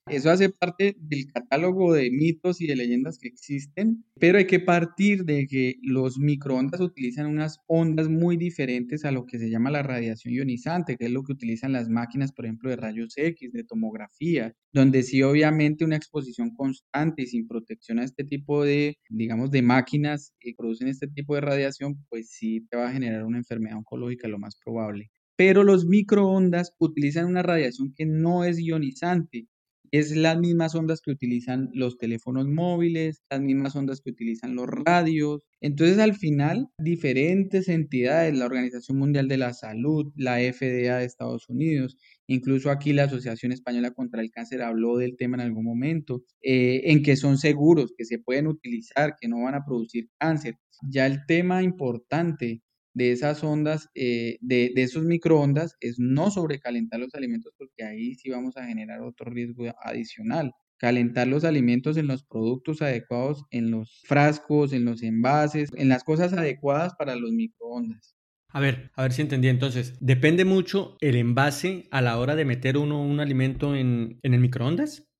Eso 0.10 0.30
hace 0.30 0.50
parte 0.50 0.98
del 1.00 1.32
catálogo 1.32 1.94
de 1.94 2.12
mitos 2.12 2.60
y 2.60 2.68
de 2.68 2.76
leyendas 2.76 3.18
que 3.18 3.30
existen, 3.30 4.04
pero 4.20 4.38
hay 4.38 4.46
que 4.48 4.60
partir 4.60 5.24
de 5.24 5.48
que 5.48 5.76
los 5.82 6.20
microondas 6.20 6.82
utilizan 6.82 7.26
unas 7.26 7.60
ondas 7.68 8.10
muy 8.10 8.36
diferentes 8.36 9.06
a 9.06 9.12
lo 9.12 9.26
que 9.26 9.40
se 9.40 9.50
llama 9.50 9.72
la 9.72 9.82
radiación 9.82 10.34
ionizante, 10.34 10.98
que 10.98 11.06
es 11.06 11.12
lo 11.12 11.24
que 11.24 11.32
utilizan 11.32 11.72
las 11.72 11.88
máquinas, 11.88 12.34
por 12.34 12.46
ejemplo, 12.46 12.70
de 12.70 12.76
rayos 12.76 13.14
X, 13.18 13.54
de 13.54 13.64
tomografía, 13.64 14.54
donde 14.74 15.04
sí 15.04 15.24
obviamente 15.24 15.86
una 15.86 15.96
exposición 15.96 16.54
constante 16.54 17.24
y 17.24 17.28
sin 17.28 17.48
protección 17.48 18.00
a 18.00 18.04
este 18.04 18.26
tipo 18.26 18.66
de, 18.66 18.98
digamos, 19.10 19.52
de 19.52 19.62
máquinas 19.62 20.34
que 20.42 20.54
producen 20.56 20.90
este 20.90 21.08
tipo 21.08 21.34
de 21.36 21.42
radiación, 21.42 22.04
pues 22.10 22.30
sí 22.30 22.68
te 22.70 22.76
va 22.76 22.90
a 22.90 22.92
generar 22.92 23.24
una 23.24 23.38
enfermedad 23.38 23.78
oncológica, 23.78 24.28
lo 24.28 24.38
más 24.38 24.58
probable. 24.64 25.12
Pero 25.36 25.64
los 25.64 25.86
microondas 25.86 26.74
utilizan 26.78 27.26
una 27.26 27.42
radiación 27.42 27.94
que 27.96 28.06
no 28.06 28.44
es 28.44 28.60
ionizante, 28.60 29.48
es 29.94 30.16
las 30.16 30.40
mismas 30.40 30.74
ondas 30.74 31.02
que 31.02 31.12
utilizan 31.12 31.70
los 31.72 32.00
teléfonos 32.00 32.48
móviles, 32.48 33.22
las 33.30 33.42
mismas 33.42 33.76
ondas 33.76 34.02
que 34.02 34.10
utilizan 34.10 34.56
los 34.56 34.68
radios. 34.68 35.46
Entonces, 35.62 36.00
al 36.00 36.16
final, 36.16 36.70
diferentes 36.80 37.70
entidades, 37.70 38.36
la 38.36 38.48
Organización 38.48 38.98
Mundial 38.98 39.28
de 39.28 39.38
la 39.38 39.54
Salud, 39.54 40.12
la 40.16 40.40
FDA 40.40 40.98
de 40.98 41.06
Estados 41.06 41.48
Unidos, 41.48 41.96
incluso 42.26 42.72
aquí 42.72 42.92
la 42.92 43.04
Asociación 43.04 43.52
Española 43.52 43.92
contra 43.92 44.24
el 44.24 44.32
Cáncer 44.32 44.64
habló 44.64 44.98
del 44.98 45.16
tema 45.16 45.38
en 45.38 45.42
algún 45.42 45.66
momento, 45.66 46.24
eh, 46.42 46.82
en 46.86 47.04
que 47.04 47.16
son 47.16 47.38
seguros, 47.38 47.94
que 47.96 48.06
se 48.06 48.18
pueden 48.18 48.48
utilizar, 48.48 49.14
que 49.22 49.28
no 49.28 49.44
van 49.44 49.54
a 49.54 49.64
producir 49.64 50.10
cáncer. 50.18 50.56
Ya 50.90 51.06
el 51.06 51.20
tema 51.28 51.62
importante 51.62 52.64
de 52.94 53.12
esas 53.12 53.44
ondas, 53.44 53.90
eh, 53.96 54.38
de, 54.42 54.72
de, 54.76 54.84
esos 54.84 55.04
microondas, 55.06 55.76
es 55.80 56.00
no 56.00 56.32
sobrecalentar 56.32 57.00
los 57.00 57.14
alimentos 57.16 57.54
porque 57.58 57.84
ahí 57.84 58.16
sí 58.16 58.30
vamos 58.30 58.58
a 58.58 58.66
generar 58.66 59.02
otro 59.02 59.32
riesgo 59.32 59.66
adicional. 59.84 60.52
Calentar 60.78 61.28
los 61.28 61.44
alimentos 61.46 61.98
en 61.98 62.08
los 62.08 62.24
productos 62.24 62.82
adecuados, 62.82 63.46
en 63.52 63.72
los 63.72 64.02
frascos, 64.06 64.74
en 64.74 64.86
los 64.86 65.02
envases, 65.02 65.70
en 65.76 65.90
las 65.90 66.04
cosas 66.04 66.34
adecuadas 66.34 66.94
para 66.98 67.16
los 67.16 67.32
microondas. 67.32 68.16
A 68.50 68.60
ver, 68.60 68.92
a 68.96 69.04
ver 69.04 69.14
si 69.14 69.22
entendí. 69.24 69.48
Entonces, 69.48 69.98
¿depende 70.00 70.46
mucho 70.46 70.98
el 71.00 71.16
envase 71.16 71.88
a 71.90 72.02
la 72.02 72.20
hora 72.20 72.36
de 72.36 72.46
meter 72.46 72.78
uno 72.78 73.02
un 73.02 73.20
alimento 73.20 73.76
en, 73.76 74.20
en 74.22 74.34
el 74.34 74.42
microondas? 74.42 75.13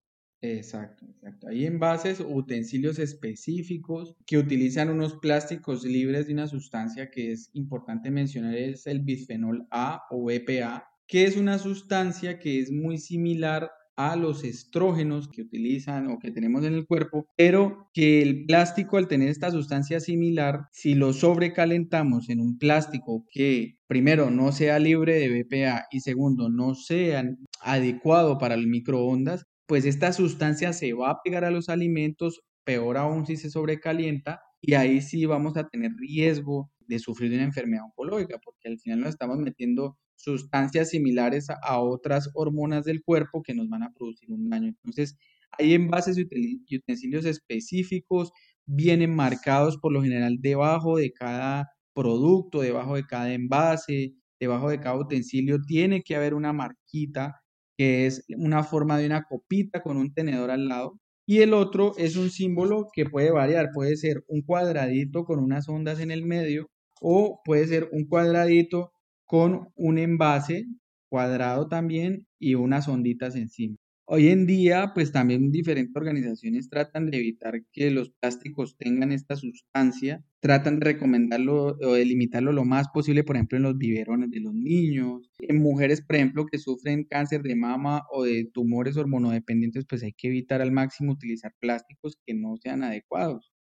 Exacto, 0.46 1.06
exacto. 1.06 1.48
Hay 1.48 1.66
envases 1.66 2.20
o 2.20 2.28
utensilios 2.28 3.00
específicos 3.00 4.14
que 4.26 4.38
utilizan 4.38 4.90
unos 4.90 5.14
plásticos 5.16 5.86
libres 5.86 6.28
de 6.28 6.34
una 6.34 6.48
sustancia 6.48 7.10
que 7.10 7.32
es 7.32 7.50
importante 7.54 8.12
mencionar, 8.12 8.54
es 8.56 8.86
el 8.86 9.00
bisfenol 9.00 9.66
A 9.72 10.04
o 10.12 10.30
EPA, 10.30 10.84
que 11.08 11.24
es 11.24 11.38
una 11.38 11.60
sustancia 11.60 12.40
que 12.40 12.60
es 12.60 12.72
muy 12.74 12.98
similar 12.98 13.72
a 13.96 14.18
los 14.18 14.44
estrógenos 14.44 15.30
que 15.30 15.44
utilizan 15.44 16.08
o 16.08 16.20
que 16.20 16.32
tenemos 16.32 16.66
en 16.66 16.74
el 16.74 16.88
cuerpo, 16.88 17.26
pero 17.38 17.90
que 17.94 18.22
el 18.22 18.46
plástico 18.46 18.98
al 18.98 19.08
tener 19.08 19.30
esta 19.30 19.50
sustancia 19.50 20.02
similar, 20.02 20.68
si 20.74 20.94
lo 20.94 21.14
sobrecalentamos 21.14 22.30
en 22.30 22.42
un 22.42 22.58
plástico 22.58 23.26
que 23.32 23.78
primero 23.88 24.30
no 24.30 24.52
sea 24.52 24.78
libre 24.80 25.20
de 25.20 25.44
BPA 25.44 25.86
y 25.90 26.02
segundo 26.02 26.50
no 26.50 26.76
sea 26.76 27.24
adecuado 27.62 28.38
para 28.40 28.56
el 28.56 28.68
microondas, 28.68 29.46
pues 29.66 29.86
esta 29.86 30.14
sustancia 30.14 30.74
se 30.74 30.94
va 30.94 31.12
a 31.12 31.22
pegar 31.24 31.46
a 31.46 31.52
los 31.52 31.70
alimentos, 31.70 32.42
peor 32.64 32.98
aún 32.98 33.26
si 33.26 33.38
se 33.38 33.50
sobrecalienta, 33.50 34.42
y 34.62 34.74
ahí 34.76 35.02
sí 35.02 35.26
vamos 35.26 35.58
a 35.58 35.68
tener 35.68 35.92
riesgo 35.98 36.72
de 36.80 37.00
sufrir 37.00 37.34
una 37.34 37.44
enfermedad 37.44 37.86
oncológica, 37.86 38.40
porque 38.44 38.70
al 38.70 38.80
final 38.80 39.02
nos 39.02 39.10
estamos 39.10 39.38
metiendo 39.40 39.98
sustancias 40.16 40.90
similares 40.90 41.48
a, 41.50 41.80
otras 41.80 42.30
hormonas 42.34 42.86
del 42.86 43.04
cuerpo 43.04 43.44
que 43.44 43.54
nos 43.54 43.68
van 43.70 43.84
a 43.84 43.92
producir 43.94 44.32
un 44.32 44.50
daño. 44.50 44.68
Entonces, 44.70 45.18
hay 45.52 45.74
envases 45.74 46.18
y 46.18 46.78
utensilios 46.78 47.26
específicos, 47.26 48.32
vienen 48.66 49.16
marcados 49.16 49.78
por 49.78 49.92
lo 49.92 50.02
general 50.02 50.38
debajo 50.40 50.98
de 50.98 51.12
cada 51.12 51.70
producto, 51.94 52.62
debajo 52.62 52.96
de 52.96 53.06
cada 53.06 53.34
envase, 53.34 54.14
debajo 54.40 54.70
de 54.70 54.80
cada 54.80 54.98
utensilio 54.98 55.62
tiene 55.62 56.02
que 56.02 56.16
haber 56.16 56.34
una 56.34 56.54
marquita 56.54 57.43
que 57.78 58.06
es 58.06 58.26
una 58.38 58.64
forma 58.64 58.98
de 58.98 59.06
una 59.08 59.24
copita 59.24 59.82
con 59.82 59.98
un 59.98 60.14
tenedor 60.14 60.52
al 60.52 60.68
lado. 60.68 61.00
Y 61.26 61.40
el 61.40 61.54
otro 61.54 61.94
es 61.98 62.18
un 62.18 62.30
símbolo 62.30 62.88
que 62.94 63.06
puede 63.06 63.32
variar, 63.32 63.70
puede 63.74 63.96
ser 63.96 64.24
un 64.28 64.42
cuadradito 64.42 65.24
con 65.26 65.40
unas 65.40 65.70
ondas 65.70 66.00
en 66.00 66.12
el 66.12 66.24
medio 66.26 66.70
o 67.02 67.42
puede 67.46 67.68
ser 67.68 67.90
un 67.92 68.06
cuadradito 68.08 68.92
con 69.26 69.70
un 69.76 69.98
envase 69.98 70.66
cuadrado 71.10 71.68
también 71.68 72.28
y 72.40 72.56
unas 72.56 72.88
onditas 72.88 73.36
encima. 73.36 73.78
Hoy 74.16 74.28
en 74.28 74.46
día, 74.46 74.92
pues 74.94 75.12
también 75.12 75.52
diferentes 75.52 75.96
organizaciones 75.96 76.70
tratan 76.70 77.10
de 77.10 77.18
evitar 77.18 77.64
que 77.72 77.90
los 77.90 78.12
plásticos 78.12 78.78
tengan 78.78 79.12
esta 79.12 79.36
sustancia, 79.36 80.24
tratan 80.40 80.80
de 80.80 80.86
recomendarlo 80.86 81.78
o 81.82 81.94
de 81.94 82.06
limitarlo 82.06 82.52
lo 82.52 82.64
más 82.64 82.90
posible, 82.90 83.24
por 83.24 83.38
ejemplo, 83.38 83.58
en 83.58 83.64
los 83.64 83.76
biberones 83.76 84.30
de 84.30 84.40
los 84.40 84.54
niños. 84.54 85.32
En 85.40 85.58
mujeres, 85.64 86.04
por 86.04 86.18
ejemplo, 86.18 86.46
que 86.46 86.60
sufren 86.60 87.06
cáncer 87.06 87.42
de 87.42 87.56
mama 87.56 88.04
o 88.12 88.24
de 88.24 88.46
tumores 88.54 88.98
hormonodependientes, 88.98 89.86
pues 89.90 90.04
hay 90.04 90.14
que 90.14 90.28
evitar 90.28 90.62
al 90.62 90.72
máximo 90.72 91.14
utilizar 91.14 91.52
plásticos 91.60 92.16
que 92.24 92.36
no 92.36 92.56
sean 92.58 92.84
adecuados. 92.84 93.53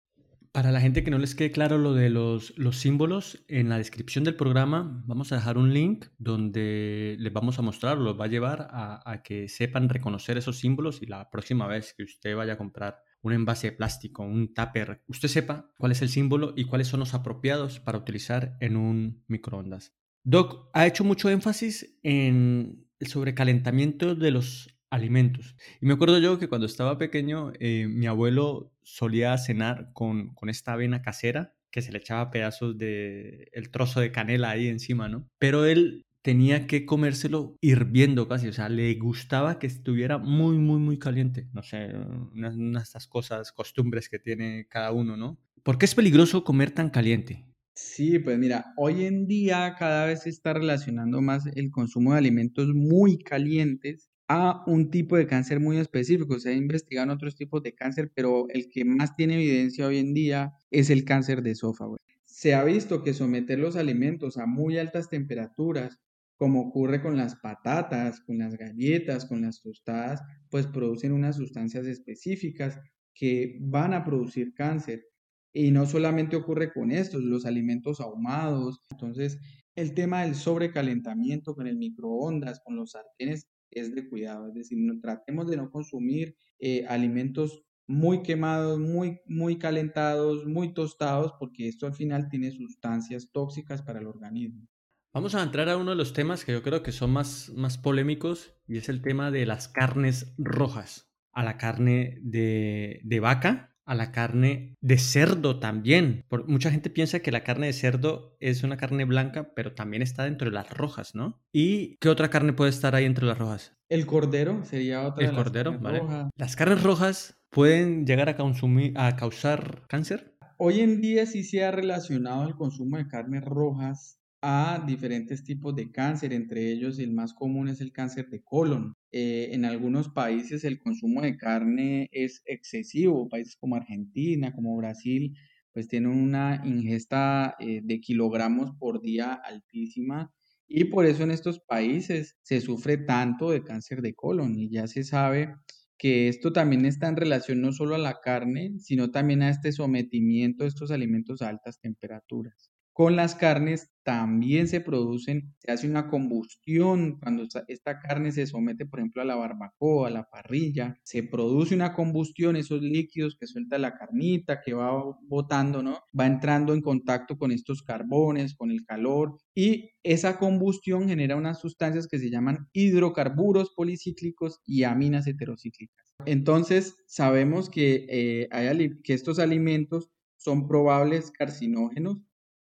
Para 0.53 0.72
la 0.72 0.81
gente 0.81 1.03
que 1.03 1.10
no 1.10 1.17
les 1.17 1.33
quede 1.33 1.51
claro 1.51 1.79
lo 1.79 1.95
de 1.95 2.12
los, 2.12 2.55
los, 2.60 2.77
símbolos, 2.77 3.43
en 3.48 3.69
la 3.69 3.79
descripción 3.79 4.24
del 4.24 4.36
programa 4.36 5.03
vamos 5.07 5.31
a 5.31 5.36
dejar 5.38 5.57
un 5.57 5.74
link 5.74 6.05
donde 6.19 7.15
les 7.19 7.33
vamos 7.33 7.57
a 7.57 7.63
mostrar, 7.63 7.98
los 7.98 8.19
va 8.19 8.25
a 8.25 8.27
llevar 8.27 8.67
a, 8.69 9.01
a, 9.03 9.24
que 9.24 9.50
sepan 9.50 9.89
reconocer 9.89 10.38
esos 10.38 10.60
símbolos 10.60 11.01
y 11.01 11.07
la 11.07 11.31
próxima 11.31 11.65
vez 11.65 11.95
que 11.98 12.03
usted 12.03 12.36
vaya 12.36 12.53
a 12.53 12.57
comprar 12.60 13.01
un 13.24 13.33
envase 13.33 13.72
de 13.72 13.77
plástico, 13.77 14.22
un 14.22 14.53
tupper, 14.53 15.01
usted 15.07 15.27
sepa 15.27 15.72
cuál 15.79 15.91
es 15.91 16.03
el 16.03 16.10
símbolo 16.10 16.53
y 16.55 16.65
cuáles 16.65 16.88
son 16.88 17.00
los 17.00 17.15
apropiados 17.15 17.79
para 17.79 17.98
utilizar 17.98 18.55
en 18.60 18.77
un 18.77 19.24
microondas. 19.27 19.95
Doc 20.24 20.69
ha 20.74 20.86
hecho 20.86 21.03
mucho 21.03 21.31
énfasis 21.31 21.98
en 22.03 22.86
el 23.00 23.07
sobrecalentamiento 23.07 24.13
de 24.13 24.29
los 24.29 24.73
alimentos. 24.93 25.55
Y 25.81 25.88
me 25.88 25.93
acuerdo 25.93 26.19
yo 26.19 26.38
que 26.38 26.47
cuando 26.47 26.67
estaba 26.67 26.97
pequeño, 26.97 27.51
eh, 27.59 27.88
mi 27.88 28.05
abuelo 28.05 28.71
solía 28.83 29.38
cenar 29.38 29.89
con, 29.93 30.33
con 30.35 30.50
esta 30.50 30.73
avena 30.73 31.01
casera 31.01 31.55
que 31.71 31.81
se 31.81 31.91
le 31.91 31.97
echaba 31.97 32.29
pedazos 32.29 32.77
de 32.77 33.50
el 33.53 33.71
trozo 33.71 34.00
de 34.00 34.12
canela 34.12 34.51
ahí 34.51 34.67
encima, 34.67 35.09
¿no? 35.09 35.27
Pero 35.39 35.65
él 35.65 36.05
tenía 36.21 36.67
que 36.67 36.85
comérselo 36.85 37.57
hirviendo 37.59 38.27
casi, 38.27 38.47
o 38.47 38.53
sea, 38.53 38.69
le 38.69 38.93
gustaba 38.93 39.57
que 39.57 39.65
estuviera 39.65 40.19
muy, 40.19 40.57
muy, 40.57 40.79
muy 40.79 41.00
caliente. 41.00 41.50
No 41.51 41.63
sé, 41.63 41.89
unas 42.33 42.55
una 42.55 42.79
de 42.79 42.83
estas 42.83 43.07
cosas, 43.07 43.51
costumbres 43.51 44.09
que 44.09 44.19
tiene 44.19 44.67
cada 44.69 44.91
uno, 44.91 45.17
¿no? 45.17 45.39
¿Por 45.63 45.79
qué 45.79 45.85
es 45.85 45.95
peligroso 45.95 46.43
comer 46.43 46.69
tan 46.69 46.91
caliente? 46.91 47.43
Sí, 47.75 48.19
pues 48.19 48.38
mira, 48.38 48.73
hoy 48.77 49.05
en 49.05 49.25
día 49.25 49.75
cada 49.79 50.05
vez 50.05 50.21
se 50.21 50.29
está 50.29 50.53
relacionando 50.53 51.21
más 51.21 51.47
el 51.47 51.71
consumo 51.71 52.12
de 52.12 52.19
alimentos 52.19 52.67
muy 52.75 53.17
calientes 53.17 54.12
a 54.27 54.63
un 54.68 54.89
tipo 54.89 55.18
de 55.18 55.27
cáncer 55.27 55.60
muy 55.60 55.77
específico. 55.77 56.39
Se 56.39 56.50
ha 56.50 56.53
investigado 56.53 57.13
otros 57.13 57.36
tipos 57.36 57.62
de 57.63 57.74
cáncer, 57.74 58.12
pero 58.15 58.48
el 58.50 58.70
que 58.70 58.86
más 58.86 59.15
tiene 59.15 59.36
evidencia 59.36 59.88
hoy 59.88 59.98
en 59.98 60.13
día 60.13 60.53
es 60.72 60.89
el 60.89 61.06
cáncer 61.06 61.42
de 61.44 61.51
esófago. 61.51 61.98
Se 62.25 62.53
ha 62.53 62.63
visto 62.63 63.03
que 63.03 63.13
someter 63.13 63.60
los 63.60 63.75
alimentos 63.75 64.38
a 64.38 64.46
muy 64.46 64.77
altas 64.77 65.10
temperaturas, 65.10 66.00
como 66.36 66.62
ocurre 66.62 67.01
con 67.01 67.15
las 67.15 67.36
patatas, 67.36 68.22
con 68.22 68.38
las 68.39 68.56
galletas, 68.58 69.25
con 69.25 69.42
las 69.42 69.62
tostadas, 69.62 70.22
pues 70.50 70.68
producen 70.68 71.12
unas 71.12 71.36
sustancias 71.36 71.86
específicas 71.86 72.80
que 73.13 73.58
van 73.62 73.94
a 73.94 74.03
producir 74.03 74.53
cáncer. 74.53 75.06
Y 75.53 75.70
no 75.72 75.86
solamente 75.86 76.36
ocurre 76.36 76.74
con 76.74 76.92
estos, 76.92 77.22
los 77.22 77.46
alimentos 77.46 78.01
ahumados. 78.01 78.82
Entonces, 78.89 79.39
el 79.75 79.94
tema 79.94 80.24
del 80.24 80.36
sobrecalentamiento 80.36 81.56
con 81.56 81.68
el 81.68 81.77
microondas, 81.77 82.62
con 82.65 82.75
los 82.75 82.92
sartenes, 82.92 83.48
es 83.75 83.94
de 83.94 84.08
cuidado, 84.08 84.48
es 84.48 84.53
decir, 84.53 84.77
no, 84.80 85.00
tratemos 85.00 85.50
de 85.50 85.58
no 85.58 85.70
consumir 85.72 86.36
eh, 86.60 86.86
alimentos 86.88 87.63
muy 87.88 88.22
quemados, 88.24 88.80
muy, 88.80 89.20
muy 89.25 89.58
calentados, 89.58 90.46
muy 90.46 90.74
tostados, 90.74 91.34
porque 91.39 91.68
esto 91.68 91.86
al 91.86 91.94
final 91.94 92.29
tiene 92.29 92.51
sustancias 92.51 93.29
tóxicas 93.31 93.81
para 93.81 94.00
el 94.00 94.07
organismo. 94.07 94.68
Vamos 95.14 95.36
a 95.36 95.44
entrar 95.44 95.70
a 95.70 95.77
uno 95.77 95.92
de 95.92 95.98
los 95.98 96.14
temas 96.14 96.44
que 96.44 96.53
yo 96.53 96.64
creo 96.64 96.81
que 96.81 96.92
son 96.92 97.12
más, 97.12 97.51
más 97.55 97.77
polémicos 97.77 98.55
y 98.68 98.77
es 98.77 98.90
el 98.90 99.01
tema 99.01 99.29
de 99.29 99.46
las 99.46 99.68
carnes 99.68 100.33
rojas, 100.38 101.14
a 101.31 101.44
la 101.44 101.57
carne 101.57 102.20
de, 102.22 103.01
de 103.03 103.20
vaca 103.20 103.73
a 103.85 103.96
la 103.96 104.11
carne 104.11 104.75
de 104.81 104.98
cerdo 104.98 105.59
también. 105.59 106.24
Por, 106.27 106.48
mucha 106.48 106.72
gente 106.72 106.89
piensa 106.89 107.19
que 107.19 107.31
la 107.31 107.43
carne 107.43 107.67
de 107.67 107.74
cerdo 107.74 108.37
es 108.39 108.63
una 108.63 108.77
carne 108.77 109.05
blanca, 109.05 109.53
pero 109.55 109.74
también 109.74 110.01
está 110.01 110.24
dentro 110.24 110.50
de 110.50 110.55
las 110.55 110.69
rojas, 110.69 111.15
¿no? 111.15 111.41
¿Y 111.51 111.98
qué 111.98 112.09
otra 112.09 112.29
carne 112.29 112.53
puede 112.53 112.69
estar 112.69 112.96
ahí 112.96 113.05
entre 113.05 113.25
las 113.25 113.37
rojas? 113.37 113.75
El 113.89 114.05
cordero 114.05 114.63
sería 114.65 115.05
otra. 115.05 115.25
El 115.25 115.35
cordero, 115.35 115.77
vale. 115.79 116.01
¿Las 116.37 116.55
carnes 116.55 116.83
rojas 116.83 117.37
pueden 117.50 118.05
llegar 118.05 118.29
a, 118.29 118.37
consumir, 118.37 118.93
a 118.96 119.15
causar 119.15 119.83
cáncer? 119.87 120.35
Hoy 120.57 120.79
en 120.79 121.01
día 121.01 121.25
sí 121.25 121.43
se 121.43 121.63
ha 121.63 121.72
relacionado 121.72 122.48
el 122.48 122.55
consumo 122.55 122.98
de 122.98 123.07
carnes 123.07 123.43
rojas 123.43 124.19
a 124.41 124.83
diferentes 124.85 125.43
tipos 125.43 125.75
de 125.75 125.91
cáncer, 125.91 126.33
entre 126.33 126.69
ellos 126.69 127.00
el 127.00 127.13
más 127.13 127.33
común 127.33 127.69
es 127.69 127.81
el 127.81 127.91
cáncer 127.91 128.29
de 128.29 128.43
colon. 128.43 128.93
Eh, 129.13 129.53
en 129.53 129.63
algunos 129.63 130.09
países 130.09 130.63
el 130.63 130.79
consumo 130.79 131.21
de 131.21 131.37
carne 131.37 132.09
es 132.11 132.41
excesivo, 132.45 133.29
países 133.29 133.55
como 133.55 133.75
Argentina, 133.75 134.51
como 134.53 134.75
Brasil, 134.75 135.37
pues 135.71 135.87
tienen 135.87 136.09
una 136.11 136.63
ingesta 136.65 137.55
eh, 137.59 137.81
de 137.83 137.99
kilogramos 137.99 138.71
por 138.79 139.01
día 139.01 139.33
altísima 139.33 140.33
y 140.67 140.85
por 140.85 141.05
eso 141.05 141.23
en 141.23 141.31
estos 141.31 141.59
países 141.59 142.37
se 142.41 142.59
sufre 142.59 142.97
tanto 142.97 143.51
de 143.51 143.63
cáncer 143.63 144.01
de 144.01 144.15
colon 144.15 144.57
y 144.57 144.71
ya 144.71 144.87
se 144.87 145.03
sabe 145.03 145.53
que 145.99 146.27
esto 146.27 146.51
también 146.51 146.85
está 146.85 147.07
en 147.07 147.17
relación 147.17 147.61
no 147.61 147.71
solo 147.71 147.93
a 147.95 147.99
la 147.99 148.19
carne, 148.19 148.73
sino 148.79 149.11
también 149.11 149.43
a 149.43 149.49
este 149.49 149.71
sometimiento 149.71 150.63
de 150.63 150.69
estos 150.69 150.89
alimentos 150.91 151.43
a 151.43 151.49
altas 151.49 151.79
temperaturas. 151.79 152.73
Con 152.94 153.16
las 153.16 153.34
carnes 153.34 153.90
también 154.03 154.68
se 154.68 154.79
producen, 154.79 155.56
se 155.58 155.72
hace 155.72 155.90
una 155.90 156.10
combustión 156.10 157.20
cuando 157.20 157.48
esta 157.68 158.00
carne 158.00 158.32
se 158.32 158.46
somete, 158.46 158.86
por 158.86 159.00
ejemplo, 159.00 159.22
a 159.24 159.25
la 159.25 159.36
barbacoa, 159.36 160.10
a 160.10 160.12
la 160.12 160.29
parrilla, 160.29 160.96
se 161.03 161.24
produce 161.24 161.74
una 161.74 161.94
combustión, 161.94 162.56
esos 162.56 162.84
líquidos 162.84 163.36
que 163.40 163.48
suelta 163.48 163.79
la 163.79 163.96
carnita, 163.98 164.62
que 164.62 164.74
va 164.74 164.92
botando, 165.24 165.82
¿no? 165.82 166.01
Va 166.18 166.27
entrando 166.27 166.74
en 166.74 166.82
contacto 166.82 167.38
con 167.38 167.51
estos 167.51 167.82
carbones, 167.82 168.53
con 168.56 168.70
el 168.70 168.86
calor, 168.86 169.38
y 169.56 169.90
esa 170.03 170.38
combustión 170.38 171.08
genera 171.08 171.36
unas 171.36 171.60
sustancias 171.60 172.08
que 172.08 172.20
se 172.20 172.29
llaman 172.29 172.68
hidrocarburos 172.74 173.72
policíclicos 173.74 174.60
y 174.66 174.84
aminas 174.84 175.25
heterocíclicas. 175.25 176.14
Entonces, 176.25 176.96
sabemos 177.08 177.70
que, 177.70 178.06
eh, 178.10 178.48
hay, 178.51 179.01
que 179.03 179.14
estos 179.14 179.40
alimentos 179.40 180.12
son 180.38 180.68
probables 180.68 181.32
carcinógenos 181.32 182.22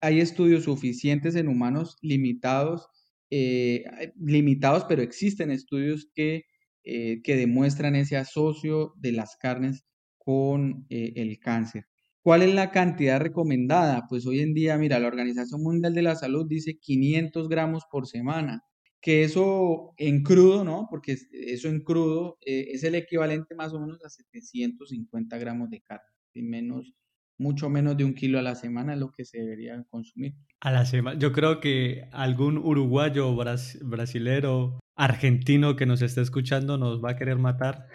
hay 0.01 0.19
estudios 0.19 0.63
suficientes 0.63 1.35
en 1.35 1.47
humanos 1.47 1.97
limitados, 2.01 2.87
eh, 3.29 3.83
limitados, 4.17 4.85
pero 4.87 5.01
existen 5.01 5.51
estudios 5.51 6.09
que, 6.13 6.43
eh, 6.83 7.21
que 7.23 7.35
demuestran 7.35 7.95
ese 7.95 8.17
asocio 8.17 8.93
de 8.97 9.11
las 9.11 9.35
carnes 9.37 9.85
con 10.17 10.85
eh, 10.89 11.13
el 11.15 11.39
cáncer. 11.39 11.85
¿Cuál 12.21 12.43
es 12.43 12.53
la 12.53 12.71
cantidad 12.71 13.19
recomendada? 13.19 14.05
Pues 14.09 14.25
hoy 14.25 14.41
en 14.41 14.53
día, 14.53 14.77
mira, 14.77 14.99
la 14.99 15.07
Organización 15.07 15.61
Mundial 15.63 15.93
de 15.93 16.01
la 16.01 16.15
Salud 16.15 16.45
dice 16.47 16.77
500 16.79 17.47
gramos 17.49 17.83
por 17.91 18.07
semana, 18.07 18.61
que 19.01 19.23
eso 19.23 19.93
en 19.97 20.23
crudo, 20.23 20.63
¿no? 20.63 20.87
Porque 20.89 21.17
eso 21.31 21.69
en 21.69 21.81
crudo 21.81 22.37
es 22.41 22.83
el 22.83 22.95
equivalente 22.95 23.55
más 23.55 23.73
o 23.73 23.79
menos 23.79 24.03
a 24.03 24.09
750 24.09 25.37
gramos 25.37 25.69
de 25.69 25.81
carne, 25.81 26.05
y 26.33 26.43
menos 26.43 26.93
mucho 27.39 27.69
menos 27.69 27.97
de 27.97 28.03
un 28.03 28.13
kilo 28.13 28.37
a 28.37 28.43
la 28.43 28.55
semana 28.55 28.93
es 28.93 28.99
lo 28.99 29.11
que 29.11 29.25
se 29.25 29.39
debería 29.39 29.83
consumir. 29.89 30.35
A 30.59 30.71
la 30.71 30.85
semana. 30.85 31.17
Yo 31.17 31.31
creo 31.31 31.59
que 31.59 32.07
algún 32.11 32.57
uruguayo, 32.57 33.35
brasilero, 33.35 34.77
argentino 34.99 35.77
que 35.77 35.85
nos 35.85 36.01
esté 36.01 36.19
escuchando 36.19 36.77
nos 36.77 37.01
va 37.01 37.11
a 37.11 37.15
querer 37.15 37.37
matar. 37.37 37.87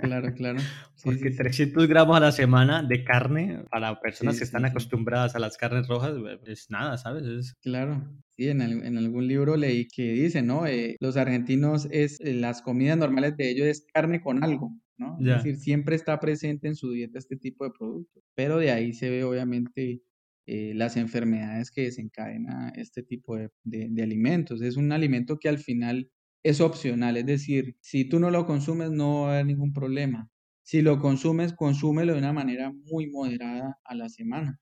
Claro, 0.00 0.32
claro. 0.34 0.58
Porque 1.04 1.30
300 1.30 1.86
gramos 1.86 2.16
a 2.16 2.20
la 2.20 2.32
semana 2.32 2.82
de 2.82 3.04
carne 3.04 3.62
para 3.70 4.00
personas 4.00 4.38
que 4.38 4.44
están 4.44 4.64
acostumbradas 4.64 5.36
a 5.36 5.38
las 5.38 5.56
carnes 5.56 5.86
rojas 5.86 6.14
es 6.46 6.68
nada, 6.68 6.98
¿sabes? 6.98 7.54
Claro. 7.62 8.02
Sí, 8.36 8.48
en, 8.48 8.60
en, 8.60 8.98
algún 8.98 9.28
libro 9.28 9.56
leí 9.56 9.86
que 9.86 10.12
dice, 10.12 10.42
¿no? 10.42 10.66
Eh, 10.66 10.96
los 10.98 11.16
argentinos 11.16 11.86
es, 11.92 12.20
eh, 12.20 12.34
las 12.34 12.60
comidas 12.60 12.98
normales 12.98 13.36
de 13.36 13.50
ellos 13.50 13.68
es 13.68 13.86
carne 13.92 14.20
con 14.20 14.42
algo. 14.42 14.72
¿No? 14.98 15.16
Es 15.20 15.26
decir, 15.26 15.56
siempre 15.56 15.96
está 15.96 16.18
presente 16.20 16.68
en 16.68 16.74
su 16.74 16.92
dieta 16.92 17.18
este 17.18 17.36
tipo 17.36 17.64
de 17.64 17.70
productos, 17.70 18.22
pero 18.34 18.58
de 18.58 18.70
ahí 18.70 18.92
se 18.92 19.10
ve 19.10 19.24
obviamente 19.24 20.02
eh, 20.46 20.72
las 20.74 20.96
enfermedades 20.96 21.70
que 21.70 21.82
desencadena 21.82 22.72
este 22.74 23.02
tipo 23.02 23.36
de, 23.36 23.50
de, 23.64 24.02
alimentos. 24.02 24.62
Es 24.62 24.76
un 24.76 24.92
alimento 24.92 25.38
que 25.38 25.48
al 25.48 25.58
final 25.58 26.10
es 26.42 26.60
opcional, 26.60 27.16
es 27.16 27.26
decir, 27.26 27.76
si 27.80 28.04
tú 28.08 28.18
no 28.20 28.30
lo 28.30 28.46
consumes 28.46 28.90
no 28.90 29.22
va 29.22 29.28
a 29.28 29.32
haber 29.34 29.46
ningún 29.46 29.72
problema. 29.72 30.28
Si 30.62 30.82
lo 30.82 30.98
consumes, 30.98 31.52
consúmelo 31.54 32.12
de 32.12 32.18
una 32.18 32.32
manera 32.32 32.72
muy 32.84 33.08
moderada 33.08 33.78
a 33.84 33.94
la 33.94 34.08
semana. 34.08 34.60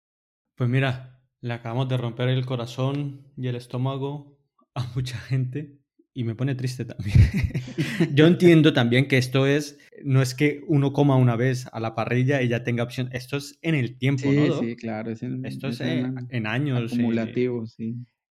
Pues 0.54 0.70
mira, 0.70 1.20
le 1.40 1.52
acabamos 1.52 1.88
de 1.88 1.96
romper 1.96 2.28
el 2.28 2.46
corazón 2.46 3.32
y 3.36 3.48
el 3.48 3.56
estómago 3.56 4.38
a 4.74 4.90
mucha 4.94 5.18
gente 5.18 5.80
y 6.16 6.24
me 6.24 6.34
pone 6.34 6.54
triste 6.54 6.84
también. 6.86 7.16
Yo 8.14 8.26
entiendo 8.26 8.72
también 8.72 9.06
que 9.06 9.18
esto 9.18 9.46
es, 9.46 9.78
no 10.02 10.22
es 10.22 10.34
que 10.34 10.62
uno 10.66 10.92
coma 10.92 11.16
una 11.16 11.36
vez 11.36 11.66
a 11.72 11.78
la 11.78 11.94
parrilla 11.94 12.40
y 12.42 12.48
ya 12.48 12.64
tenga 12.64 12.82
opción, 12.82 13.10
esto 13.12 13.36
es 13.36 13.58
en 13.62 13.74
el 13.74 13.98
tiempo, 13.98 14.22
Sí, 14.32 14.36
¿no? 14.36 14.60
Sí, 14.60 14.76
claro. 14.76 15.10
Es 15.12 15.22
en, 15.22 15.44
Esto 15.44 15.68
es 15.68 15.80
en, 15.80 16.14
en 16.30 16.46
años. 16.46 16.80
eh, 16.92 16.94
acumulativo, 16.94 17.66
sí. 17.66 17.96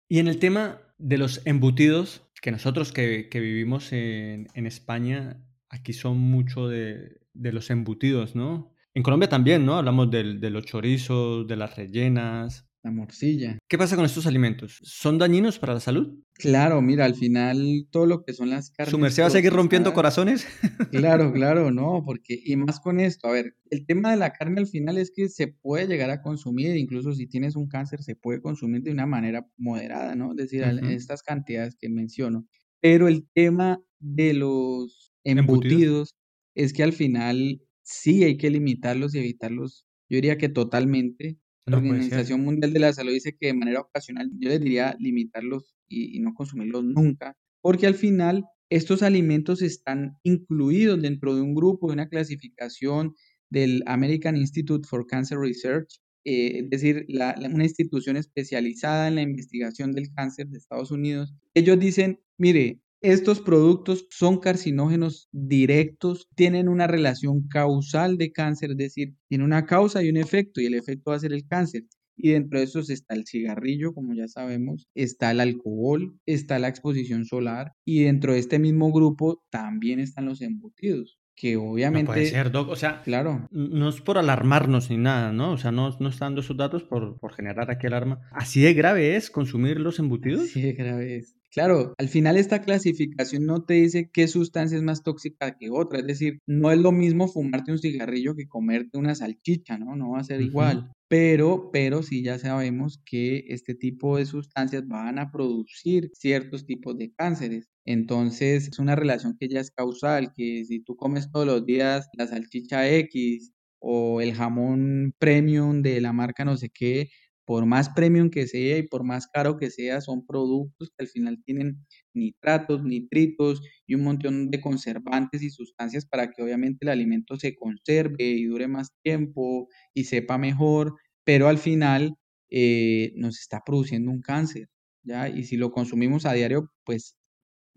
Y 0.09 0.19
en 0.19 0.27
el 0.27 0.39
tema 0.39 0.81
de 0.97 1.17
los 1.17 1.41
embutidos, 1.45 2.23
que 2.41 2.51
nosotros 2.51 2.91
que, 2.91 3.29
que 3.29 3.39
vivimos 3.39 3.91
en, 3.93 4.47
en 4.55 4.65
España, 4.65 5.39
aquí 5.69 5.93
son 5.93 6.17
mucho 6.17 6.67
de, 6.67 7.19
de 7.33 7.51
los 7.53 7.69
embutidos, 7.69 8.35
¿no? 8.35 8.73
En 8.95 9.03
Colombia 9.03 9.29
también, 9.29 9.65
¿no? 9.65 9.77
Hablamos 9.77 10.09
del- 10.09 10.39
de 10.39 10.49
los 10.49 10.65
chorizos, 10.65 11.45
de 11.47 11.55
las 11.55 11.75
rellenas. 11.75 12.66
La 12.83 12.91
morcilla. 12.91 13.57
¿Qué 13.67 13.77
pasa 13.77 13.95
con 13.95 14.05
estos 14.05 14.27
alimentos? 14.27 14.79
¿Son 14.83 15.17
dañinos 15.17 15.59
para 15.59 15.73
la 15.73 15.79
salud? 15.79 16.19
Claro, 16.35 16.81
mira, 16.81 17.05
al 17.05 17.15
final 17.15 17.87
todo 17.91 18.05
lo 18.05 18.23
que 18.23 18.33
son 18.33 18.49
las 18.49 18.71
carnes. 18.71 18.91
¿Su 18.91 18.97
merced 18.97 19.23
va 19.23 19.27
a 19.27 19.31
seguir 19.31 19.51
rompiendo 19.51 19.93
corazones? 19.93 20.47
Claro, 20.91 21.33
claro, 21.33 21.69
no, 21.71 22.03
porque, 22.05 22.39
y 22.43 22.55
más 22.55 22.79
con 22.79 22.99
esto, 22.99 23.27
a 23.27 23.31
ver, 23.31 23.55
el 23.69 23.85
tema 23.85 24.11
de 24.11 24.17
la 24.17 24.31
carne 24.31 24.61
al 24.61 24.67
final 24.67 24.97
es 24.97 25.11
que 25.13 25.27
se 25.27 25.47
puede 25.47 25.85
llegar 25.87 26.09
a 26.09 26.21
consumir, 26.21 26.77
incluso 26.77 27.13
si 27.13 27.27
tienes 27.27 27.55
un 27.55 27.67
cáncer, 27.67 28.01
se 28.03 28.15
puede 28.15 28.41
consumir 28.41 28.83
de 28.83 28.91
una 28.91 29.05
manera 29.05 29.45
moderada, 29.57 30.15
¿no? 30.15 30.31
Es 30.31 30.37
decir, 30.37 30.63
estas 30.63 31.23
cantidades 31.23 31.75
que 31.75 31.89
menciono. 31.89 32.47
Pero 32.79 33.07
el 33.07 33.27
tema 33.33 33.81
de 33.99 34.33
los 34.33 35.11
Embutidos. 35.23 35.65
embutidos 35.65 36.15
es 36.55 36.73
que 36.73 36.83
al 36.83 36.93
final 36.93 37.61
sí 37.83 38.23
hay 38.23 38.37
que 38.37 38.49
limitarlos 38.49 39.13
y 39.13 39.19
evitarlos, 39.19 39.85
yo 40.09 40.15
diría 40.15 40.37
que 40.37 40.49
totalmente. 40.49 41.37
La 41.67 41.79
No. 41.81 41.89
Organización 41.89 42.43
Mundial 42.43 42.71
de 42.73 42.79
la 42.79 42.93
Salud 42.93 43.11
dice 43.11 43.35
que 43.39 43.47
de 43.47 43.53
manera 43.53 43.81
ocasional, 43.81 44.31
yo 44.39 44.49
les 44.49 44.61
diría 44.61 44.95
limitarlos 44.99 45.75
y, 45.87 46.17
y 46.17 46.19
no 46.21 46.33
consumirlos 46.33 46.83
nunca, 46.83 47.35
porque 47.61 47.87
al 47.87 47.93
final 47.95 48.45
estos 48.69 49.03
alimentos 49.03 49.61
están 49.61 50.13
incluidos 50.23 51.01
dentro 51.01 51.35
de 51.35 51.41
un 51.41 51.53
grupo, 51.55 51.87
de 51.87 51.93
una 51.93 52.09
clasificación 52.09 53.13
del 53.49 53.83
American 53.85 54.35
Institute 54.37 54.87
for 54.87 55.05
Cancer 55.07 55.37
Research, 55.39 55.87
eh, 56.25 56.59
es 56.63 56.69
decir, 56.69 57.05
la- 57.07 57.35
la- 57.37 57.47
una 57.49 57.63
institución 57.63 58.17
especializada 58.17 59.07
en 59.07 59.15
la 59.15 59.21
investigación 59.21 59.93
del 59.93 60.11
cáncer 60.13 60.47
de 60.47 60.57
Estados 60.57 60.91
Unidos. 60.91 61.33
Ellos 61.53 61.79
dicen, 61.79 62.19
mire, 62.37 62.81
estos 63.01 63.41
productos 63.41 64.07
son 64.09 64.39
carcinógenos 64.39 65.29
directos, 65.31 66.27
tienen 66.35 66.67
una 66.67 66.87
relación 66.87 67.47
causal 67.47 68.17
de 68.17 68.31
cáncer, 68.31 68.71
es 68.71 68.77
decir, 68.77 69.15
tiene 69.29 69.43
una 69.43 69.65
causa 69.65 70.03
y 70.03 70.09
un 70.09 70.17
efecto, 70.17 70.61
y 70.61 70.65
el 70.65 70.73
efecto 70.73 71.11
va 71.11 71.17
a 71.17 71.19
ser 71.19 71.33
el 71.33 71.47
cáncer. 71.47 71.83
Y 72.19 72.31
dentro 72.31 72.57
de 72.57 72.65
esos 72.65 72.89
está 72.89 73.13
el 73.13 73.25
cigarrillo, 73.27 73.93
como 73.93 74.15
ya 74.15 74.27
sabemos, 74.27 74.87
está 74.95 75.29
el 75.31 75.39
alcohol, 75.39 76.17
está 76.25 76.57
la 76.57 76.67
exposición 76.67 77.25
solar, 77.25 77.73
y 77.85 78.03
dentro 78.03 78.33
de 78.33 78.39
este 78.39 78.57
mismo 78.57 78.91
grupo 78.91 79.43
también 79.51 79.99
están 79.99 80.25
los 80.25 80.41
embutidos, 80.41 81.19
que 81.37 81.55
No 81.55 81.71
obviamente, 81.71 82.07
puede 82.07 82.25
ser, 82.25 82.51
Doc. 82.51 82.69
O 82.69 82.75
sea, 82.75 83.01
claro, 83.03 83.47
no 83.51 83.89
es 83.89 84.01
por 84.01 84.17
alarmarnos 84.17 84.89
ni 84.89 84.97
nada, 84.97 85.31
¿no? 85.31 85.53
O 85.53 85.57
sea, 85.57 85.71
no, 85.71 85.95
no 85.99 86.09
está 86.09 86.25
dando 86.25 86.41
esos 86.41 86.57
datos 86.57 86.83
por, 86.83 87.17
por 87.19 87.33
generar 87.33 87.69
aquí 87.71 87.87
alarma. 87.87 88.19
¿Así 88.31 88.61
de 88.61 88.73
grave 88.73 89.15
es 89.15 89.29
consumir 89.29 89.79
los 89.79 89.99
embutidos? 89.99 90.49
Sí, 90.49 90.61
de 90.61 90.73
grave 90.73 91.17
es. 91.17 91.37
Claro, 91.49 91.93
al 91.97 92.09
final 92.09 92.37
esta 92.37 92.61
clasificación 92.61 93.45
no 93.45 93.63
te 93.63 93.75
dice 93.75 94.09
qué 94.11 94.27
sustancia 94.27 94.77
es 94.77 94.83
más 94.83 95.01
tóxica 95.01 95.57
que 95.57 95.69
otra, 95.69 95.99
es 95.99 96.05
decir, 96.05 96.39
no 96.45 96.71
es 96.71 96.77
lo 96.77 96.91
mismo 96.91 97.27
fumarte 97.27 97.71
un 97.71 97.79
cigarrillo 97.79 98.35
que 98.35 98.47
comerte 98.47 98.97
una 98.97 99.15
salchicha, 99.15 99.77
¿no? 99.77 99.95
No 99.95 100.11
va 100.11 100.19
a 100.19 100.23
ser 100.23 100.41
igual. 100.41 100.91
Pero, 101.07 101.69
pero 101.71 102.03
sí 102.03 102.21
ya 102.21 102.37
sabemos 102.37 103.01
que 103.05 103.45
este 103.47 103.75
tipo 103.75 104.17
de 104.17 104.25
sustancias 104.25 104.85
van 104.87 105.19
a 105.19 105.31
producir 105.31 106.11
ciertos 106.13 106.65
tipos 106.65 106.97
de 106.97 107.13
cánceres. 107.13 107.69
Entonces, 107.87 108.67
es 108.67 108.79
una 108.79 108.95
relación 108.95 109.37
que 109.39 109.47
ya 109.49 109.61
es 109.61 109.71
causal, 109.71 110.33
que 110.35 110.65
si 110.65 110.81
tú 110.81 110.95
comes 110.97 111.31
todos 111.31 111.47
los 111.47 111.65
días 111.65 112.09
la 112.13 112.27
salchicha 112.27 112.89
X 112.89 113.53
o 113.79 114.21
el 114.21 114.33
jamón 114.35 115.13
premium 115.19 115.81
de 115.81 116.01
la 116.01 116.11
marca 116.13 116.43
no 116.45 116.57
sé 116.57 116.69
qué, 116.69 117.09
por 117.45 117.65
más 117.65 117.89
premium 117.89 118.29
que 118.29 118.45
sea 118.45 118.77
y 118.77 118.83
por 118.83 119.05
más 119.05 119.27
caro 119.27 119.57
que 119.57 119.69
sea, 119.71 120.01
son 120.01 120.25
productos 120.25 120.89
que 120.97 121.05
al 121.05 121.07
final 121.07 121.41
tienen 121.45 121.85
nitratos, 122.13 122.83
nitritos 122.83 123.61
y 123.87 123.95
un 123.95 124.03
montón 124.03 124.51
de 124.51 124.59
conservantes 124.59 125.41
y 125.43 125.49
sustancias 125.49 126.05
para 126.05 126.29
que 126.31 126.43
obviamente 126.43 126.79
el 126.85 126.89
alimento 126.89 127.37
se 127.37 127.55
conserve 127.55 128.25
y 128.25 128.45
dure 128.45 128.67
más 128.67 128.89
tiempo 129.01 129.69
y 129.93 130.03
sepa 130.05 130.37
mejor, 130.37 130.95
pero 131.23 131.47
al 131.47 131.57
final 131.57 132.15
eh, 132.49 133.13
nos 133.15 133.39
está 133.39 133.61
produciendo 133.65 134.11
un 134.11 134.21
cáncer, 134.21 134.67
¿ya? 135.03 135.29
Y 135.29 135.43
si 135.45 135.55
lo 135.57 135.71
consumimos 135.71 136.25
a 136.25 136.33
diario, 136.33 136.69
pues 136.83 137.15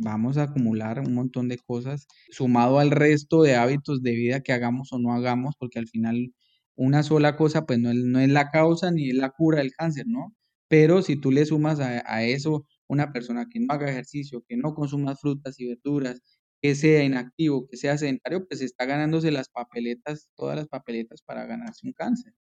vamos 0.01 0.37
a 0.39 0.45
acumular 0.45 1.01
un 1.01 1.15
montón 1.15 1.49
de 1.49 1.59
cosas 1.59 2.07
sumado 2.31 2.79
al 2.79 2.91
resto 2.91 3.43
de 3.43 3.57
hábitos 3.57 4.03
de 4.03 4.13
vida 4.13 4.41
que 4.41 4.53
hagamos 4.53 4.93
o 4.93 4.99
no 4.99 5.13
hagamos, 5.15 5.55
porque 5.59 5.79
al 5.79 5.89
final 5.89 6.33
una 6.75 7.03
sola 7.03 7.37
cosa 7.37 7.67
pues 7.67 7.79
no 7.79 7.91
es, 7.91 7.97
no 7.97 8.21
es 8.21 8.31
la 8.31 8.51
causa 8.51 8.91
ni 8.91 9.11
es 9.11 9.17
la 9.17 9.31
cura 9.31 9.59
del 9.59 9.73
cáncer, 9.73 10.07
¿no? 10.09 10.35
Pero 10.69 11.03
si 11.03 11.17
tú 11.17 11.31
le 11.31 11.45
sumas 11.47 11.81
a, 11.81 12.03
a 12.07 12.25
eso 12.25 12.67
una 12.89 13.13
persona 13.13 13.47
que 13.51 13.61
no 13.61 13.67
haga 13.75 13.91
ejercicio, 13.91 14.43
que 14.49 14.57
no 14.57 14.75
consuma 14.75 15.17
frutas 15.17 15.59
y 15.61 15.67
verduras, 15.69 16.23
que 16.63 16.75
sea 16.75 17.05
inactivo, 17.05 17.67
que 17.69 17.77
sea 17.77 17.99
sedentario, 17.99 18.47
pues 18.47 18.61
está 18.63 18.85
ganándose 18.87 19.31
las 19.31 19.49
papeletas, 19.49 20.31
todas 20.37 20.57
las 20.57 20.69
papeletas 20.69 21.23
para 21.23 21.47
ganarse 21.47 21.87
un 21.87 21.93
cáncer. 21.93 22.35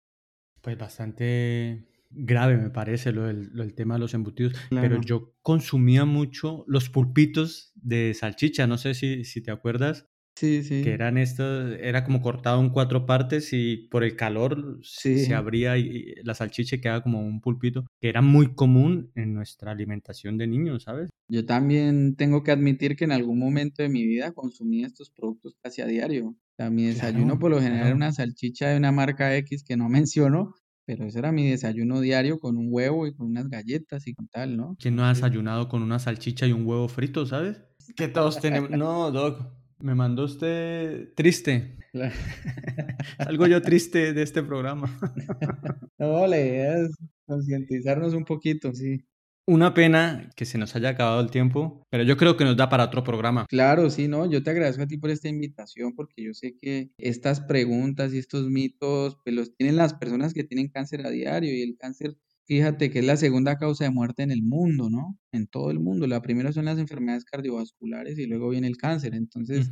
Pues 0.60 0.76
bastante 0.78 1.86
grave 2.10 2.56
me 2.56 2.70
parece 2.70 3.12
lo 3.12 3.24
del, 3.24 3.50
lo 3.52 3.62
del 3.62 3.74
tema 3.74 3.94
de 3.94 4.00
los 4.00 4.14
embutidos. 4.14 4.54
Pero 4.70 5.00
yo 5.00 5.34
consumía 5.42 6.04
mucho 6.04 6.64
los 6.66 6.88
pulpitos 6.88 7.72
de 7.74 8.14
salchicha, 8.14 8.66
no 8.66 8.78
sé 8.78 8.94
si, 8.94 9.24
si 9.24 9.42
te 9.42 9.50
acuerdas, 9.50 10.06
Sí, 10.38 10.58
que 10.58 10.62
sí. 10.62 10.88
eran 10.88 11.18
estos, 11.18 11.76
era 11.80 12.04
como 12.04 12.22
cortado 12.22 12.60
en 12.60 12.70
cuatro 12.70 13.06
partes 13.06 13.52
y 13.52 13.88
por 13.90 14.04
el 14.04 14.14
calor 14.14 14.78
se 14.82 15.34
abría 15.34 15.76
y, 15.78 16.14
la 16.22 16.32
salchicha 16.32 16.80
quedaba 16.80 17.02
como 17.02 17.20
un 17.20 17.40
pulpito, 17.40 17.86
que 18.00 18.08
era 18.08 18.22
muy 18.22 18.54
común 18.54 19.10
en 19.16 19.34
nuestra 19.34 19.72
alimentación 19.72 20.38
de 20.38 20.46
niños, 20.46 20.84
¿sabes? 20.84 21.10
Yo 21.28 21.44
también 21.44 22.14
tengo 22.14 22.44
que 22.44 22.52
admitir 22.52 22.94
que 22.94 23.02
en 23.02 23.10
algún 23.10 23.40
momento 23.40 23.82
de 23.82 23.88
mi 23.88 24.06
vida 24.06 24.30
consumí 24.30 24.84
estos 24.84 25.10
productos 25.10 25.56
casi 25.60 25.82
a 25.82 25.86
diario. 25.86 26.28
O 26.28 26.36
sea, 26.56 26.70
mi 26.70 26.84
desayuno 26.84 27.24
Claro, 27.24 27.38
por 27.40 27.50
lo 27.50 27.56
general 27.58 27.76
era 27.78 27.84
claro. 27.86 27.96
una 27.96 28.12
salchicha 28.12 28.68
de 28.68 28.76
una 28.76 28.92
marca 28.92 29.36
X 29.38 29.64
que 29.64 29.76
no 29.76 29.88
menciono, 30.06 30.54
pero 30.88 31.04
ese 31.04 31.18
era 31.18 31.32
mi 31.32 31.46
desayuno 31.50 32.00
diario 32.00 32.40
con 32.40 32.56
un 32.56 32.68
huevo 32.70 33.06
y 33.06 33.12
con 33.14 33.26
unas 33.26 33.50
galletas 33.50 34.06
y 34.06 34.14
con 34.14 34.26
tal, 34.26 34.56
¿no? 34.56 34.74
¿Quién 34.80 34.96
no 34.96 35.04
ha 35.04 35.10
desayunado 35.10 35.68
con 35.68 35.82
una 35.82 35.98
salchicha 35.98 36.46
y 36.46 36.52
un 36.52 36.64
huevo 36.66 36.88
frito, 36.88 37.26
¿sabes? 37.26 37.60
Que 37.94 38.08
todos 38.08 38.40
tenemos... 38.40 38.70
No, 38.70 39.10
Doc, 39.10 39.52
me 39.80 39.94
mandó 39.94 40.24
usted 40.24 41.12
triste. 41.14 41.76
la- 41.92 42.10
Salgo 43.18 43.46
yo 43.46 43.60
triste 43.60 44.14
de 44.14 44.22
este 44.22 44.42
programa. 44.42 44.98
No, 45.98 46.26
la 46.28 46.38
idea 46.38 46.78
es 46.78 46.90
concientizarnos 47.26 48.14
un 48.14 48.24
poquito, 48.24 48.72
sí. 48.72 49.04
Una 49.48 49.72
pena 49.72 50.28
que 50.36 50.44
se 50.44 50.58
nos 50.58 50.76
haya 50.76 50.90
acabado 50.90 51.22
el 51.22 51.30
tiempo, 51.30 51.82
pero 51.88 52.02
yo 52.02 52.18
creo 52.18 52.36
que 52.36 52.44
nos 52.44 52.54
da 52.54 52.68
para 52.68 52.84
otro 52.84 53.02
programa. 53.02 53.46
Claro, 53.48 53.88
sí, 53.88 54.06
no, 54.06 54.30
yo 54.30 54.42
te 54.42 54.50
agradezco 54.50 54.82
a 54.82 54.86
ti 54.86 54.98
por 54.98 55.08
esta 55.08 55.30
invitación 55.30 55.94
porque 55.94 56.22
yo 56.22 56.34
sé 56.34 56.54
que 56.60 56.90
estas 56.98 57.40
preguntas 57.40 58.12
y 58.12 58.18
estos 58.18 58.50
mitos, 58.50 59.16
pues 59.24 59.34
los 59.34 59.56
tienen 59.56 59.76
las 59.76 59.94
personas 59.94 60.34
que 60.34 60.44
tienen 60.44 60.68
cáncer 60.68 61.06
a 61.06 61.08
diario 61.08 61.50
y 61.50 61.62
el 61.62 61.78
cáncer, 61.78 62.18
fíjate 62.44 62.90
que 62.90 62.98
es 62.98 63.06
la 63.06 63.16
segunda 63.16 63.56
causa 63.56 63.84
de 63.84 63.90
muerte 63.90 64.22
en 64.22 64.32
el 64.32 64.42
mundo, 64.42 64.90
¿no? 64.90 65.18
En 65.32 65.46
todo 65.46 65.70
el 65.70 65.80
mundo. 65.80 66.06
La 66.06 66.20
primera 66.20 66.52
son 66.52 66.66
las 66.66 66.78
enfermedades 66.78 67.24
cardiovasculares 67.24 68.18
y 68.18 68.26
luego 68.26 68.50
viene 68.50 68.66
el 68.66 68.76
cáncer. 68.76 69.14
Entonces, 69.14 69.70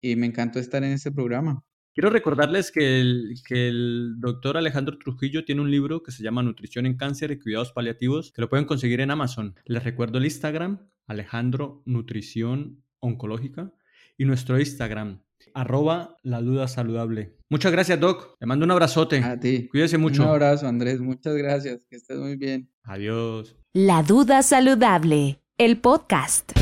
y 0.00 0.14
me 0.14 0.26
encantó 0.26 0.60
estar 0.60 0.84
en 0.84 0.92
este 0.92 1.10
programa. 1.10 1.64
Quiero 1.96 2.10
recordarles 2.10 2.70
que 2.70 3.00
el, 3.00 3.36
que 3.48 3.68
el 3.68 4.16
doctor 4.18 4.58
Alejandro 4.58 4.98
Trujillo 4.98 5.46
tiene 5.46 5.62
un 5.62 5.70
libro 5.70 6.02
que 6.02 6.12
se 6.12 6.22
llama 6.22 6.42
Nutrición 6.42 6.84
en 6.84 6.98
Cáncer 6.98 7.30
y 7.30 7.38
Cuidados 7.38 7.72
Paliativos, 7.72 8.32
que 8.32 8.42
lo 8.42 8.50
pueden 8.50 8.66
conseguir 8.66 9.00
en 9.00 9.10
Amazon. 9.10 9.54
Les 9.64 9.82
recuerdo 9.82 10.18
el 10.18 10.26
Instagram, 10.26 10.90
Alejandro 11.06 11.82
Nutrición 11.86 12.82
Oncológica, 13.00 13.72
y 14.18 14.26
nuestro 14.26 14.60
Instagram, 14.60 15.22
arroba 15.54 16.18
la 16.22 16.42
duda 16.42 16.68
saludable. 16.68 17.38
Muchas 17.48 17.72
gracias, 17.72 17.98
Doc. 17.98 18.36
Le 18.40 18.46
mando 18.46 18.66
un 18.66 18.72
abrazote. 18.72 19.20
A 19.24 19.40
ti. 19.40 19.66
Cuídese 19.66 19.96
Un 19.96 20.02
mucho. 20.02 20.24
abrazo, 20.24 20.68
Andrés. 20.68 21.00
Muchas 21.00 21.34
gracias. 21.34 21.80
Que 21.88 21.96
estés 21.96 22.18
muy 22.18 22.36
bien. 22.36 22.68
Adiós. 22.82 23.56
La 23.72 24.02
duda 24.02 24.42
saludable, 24.42 25.40
el 25.56 25.78
podcast. 25.78 26.52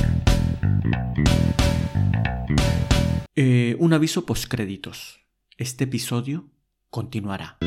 Eh, 3.35 3.75
un 3.81 3.93
aviso 3.93 4.25
postcréditos. 4.25 5.24
Este 5.57 5.85
episodio 5.85 6.51
continuará. 6.91 7.59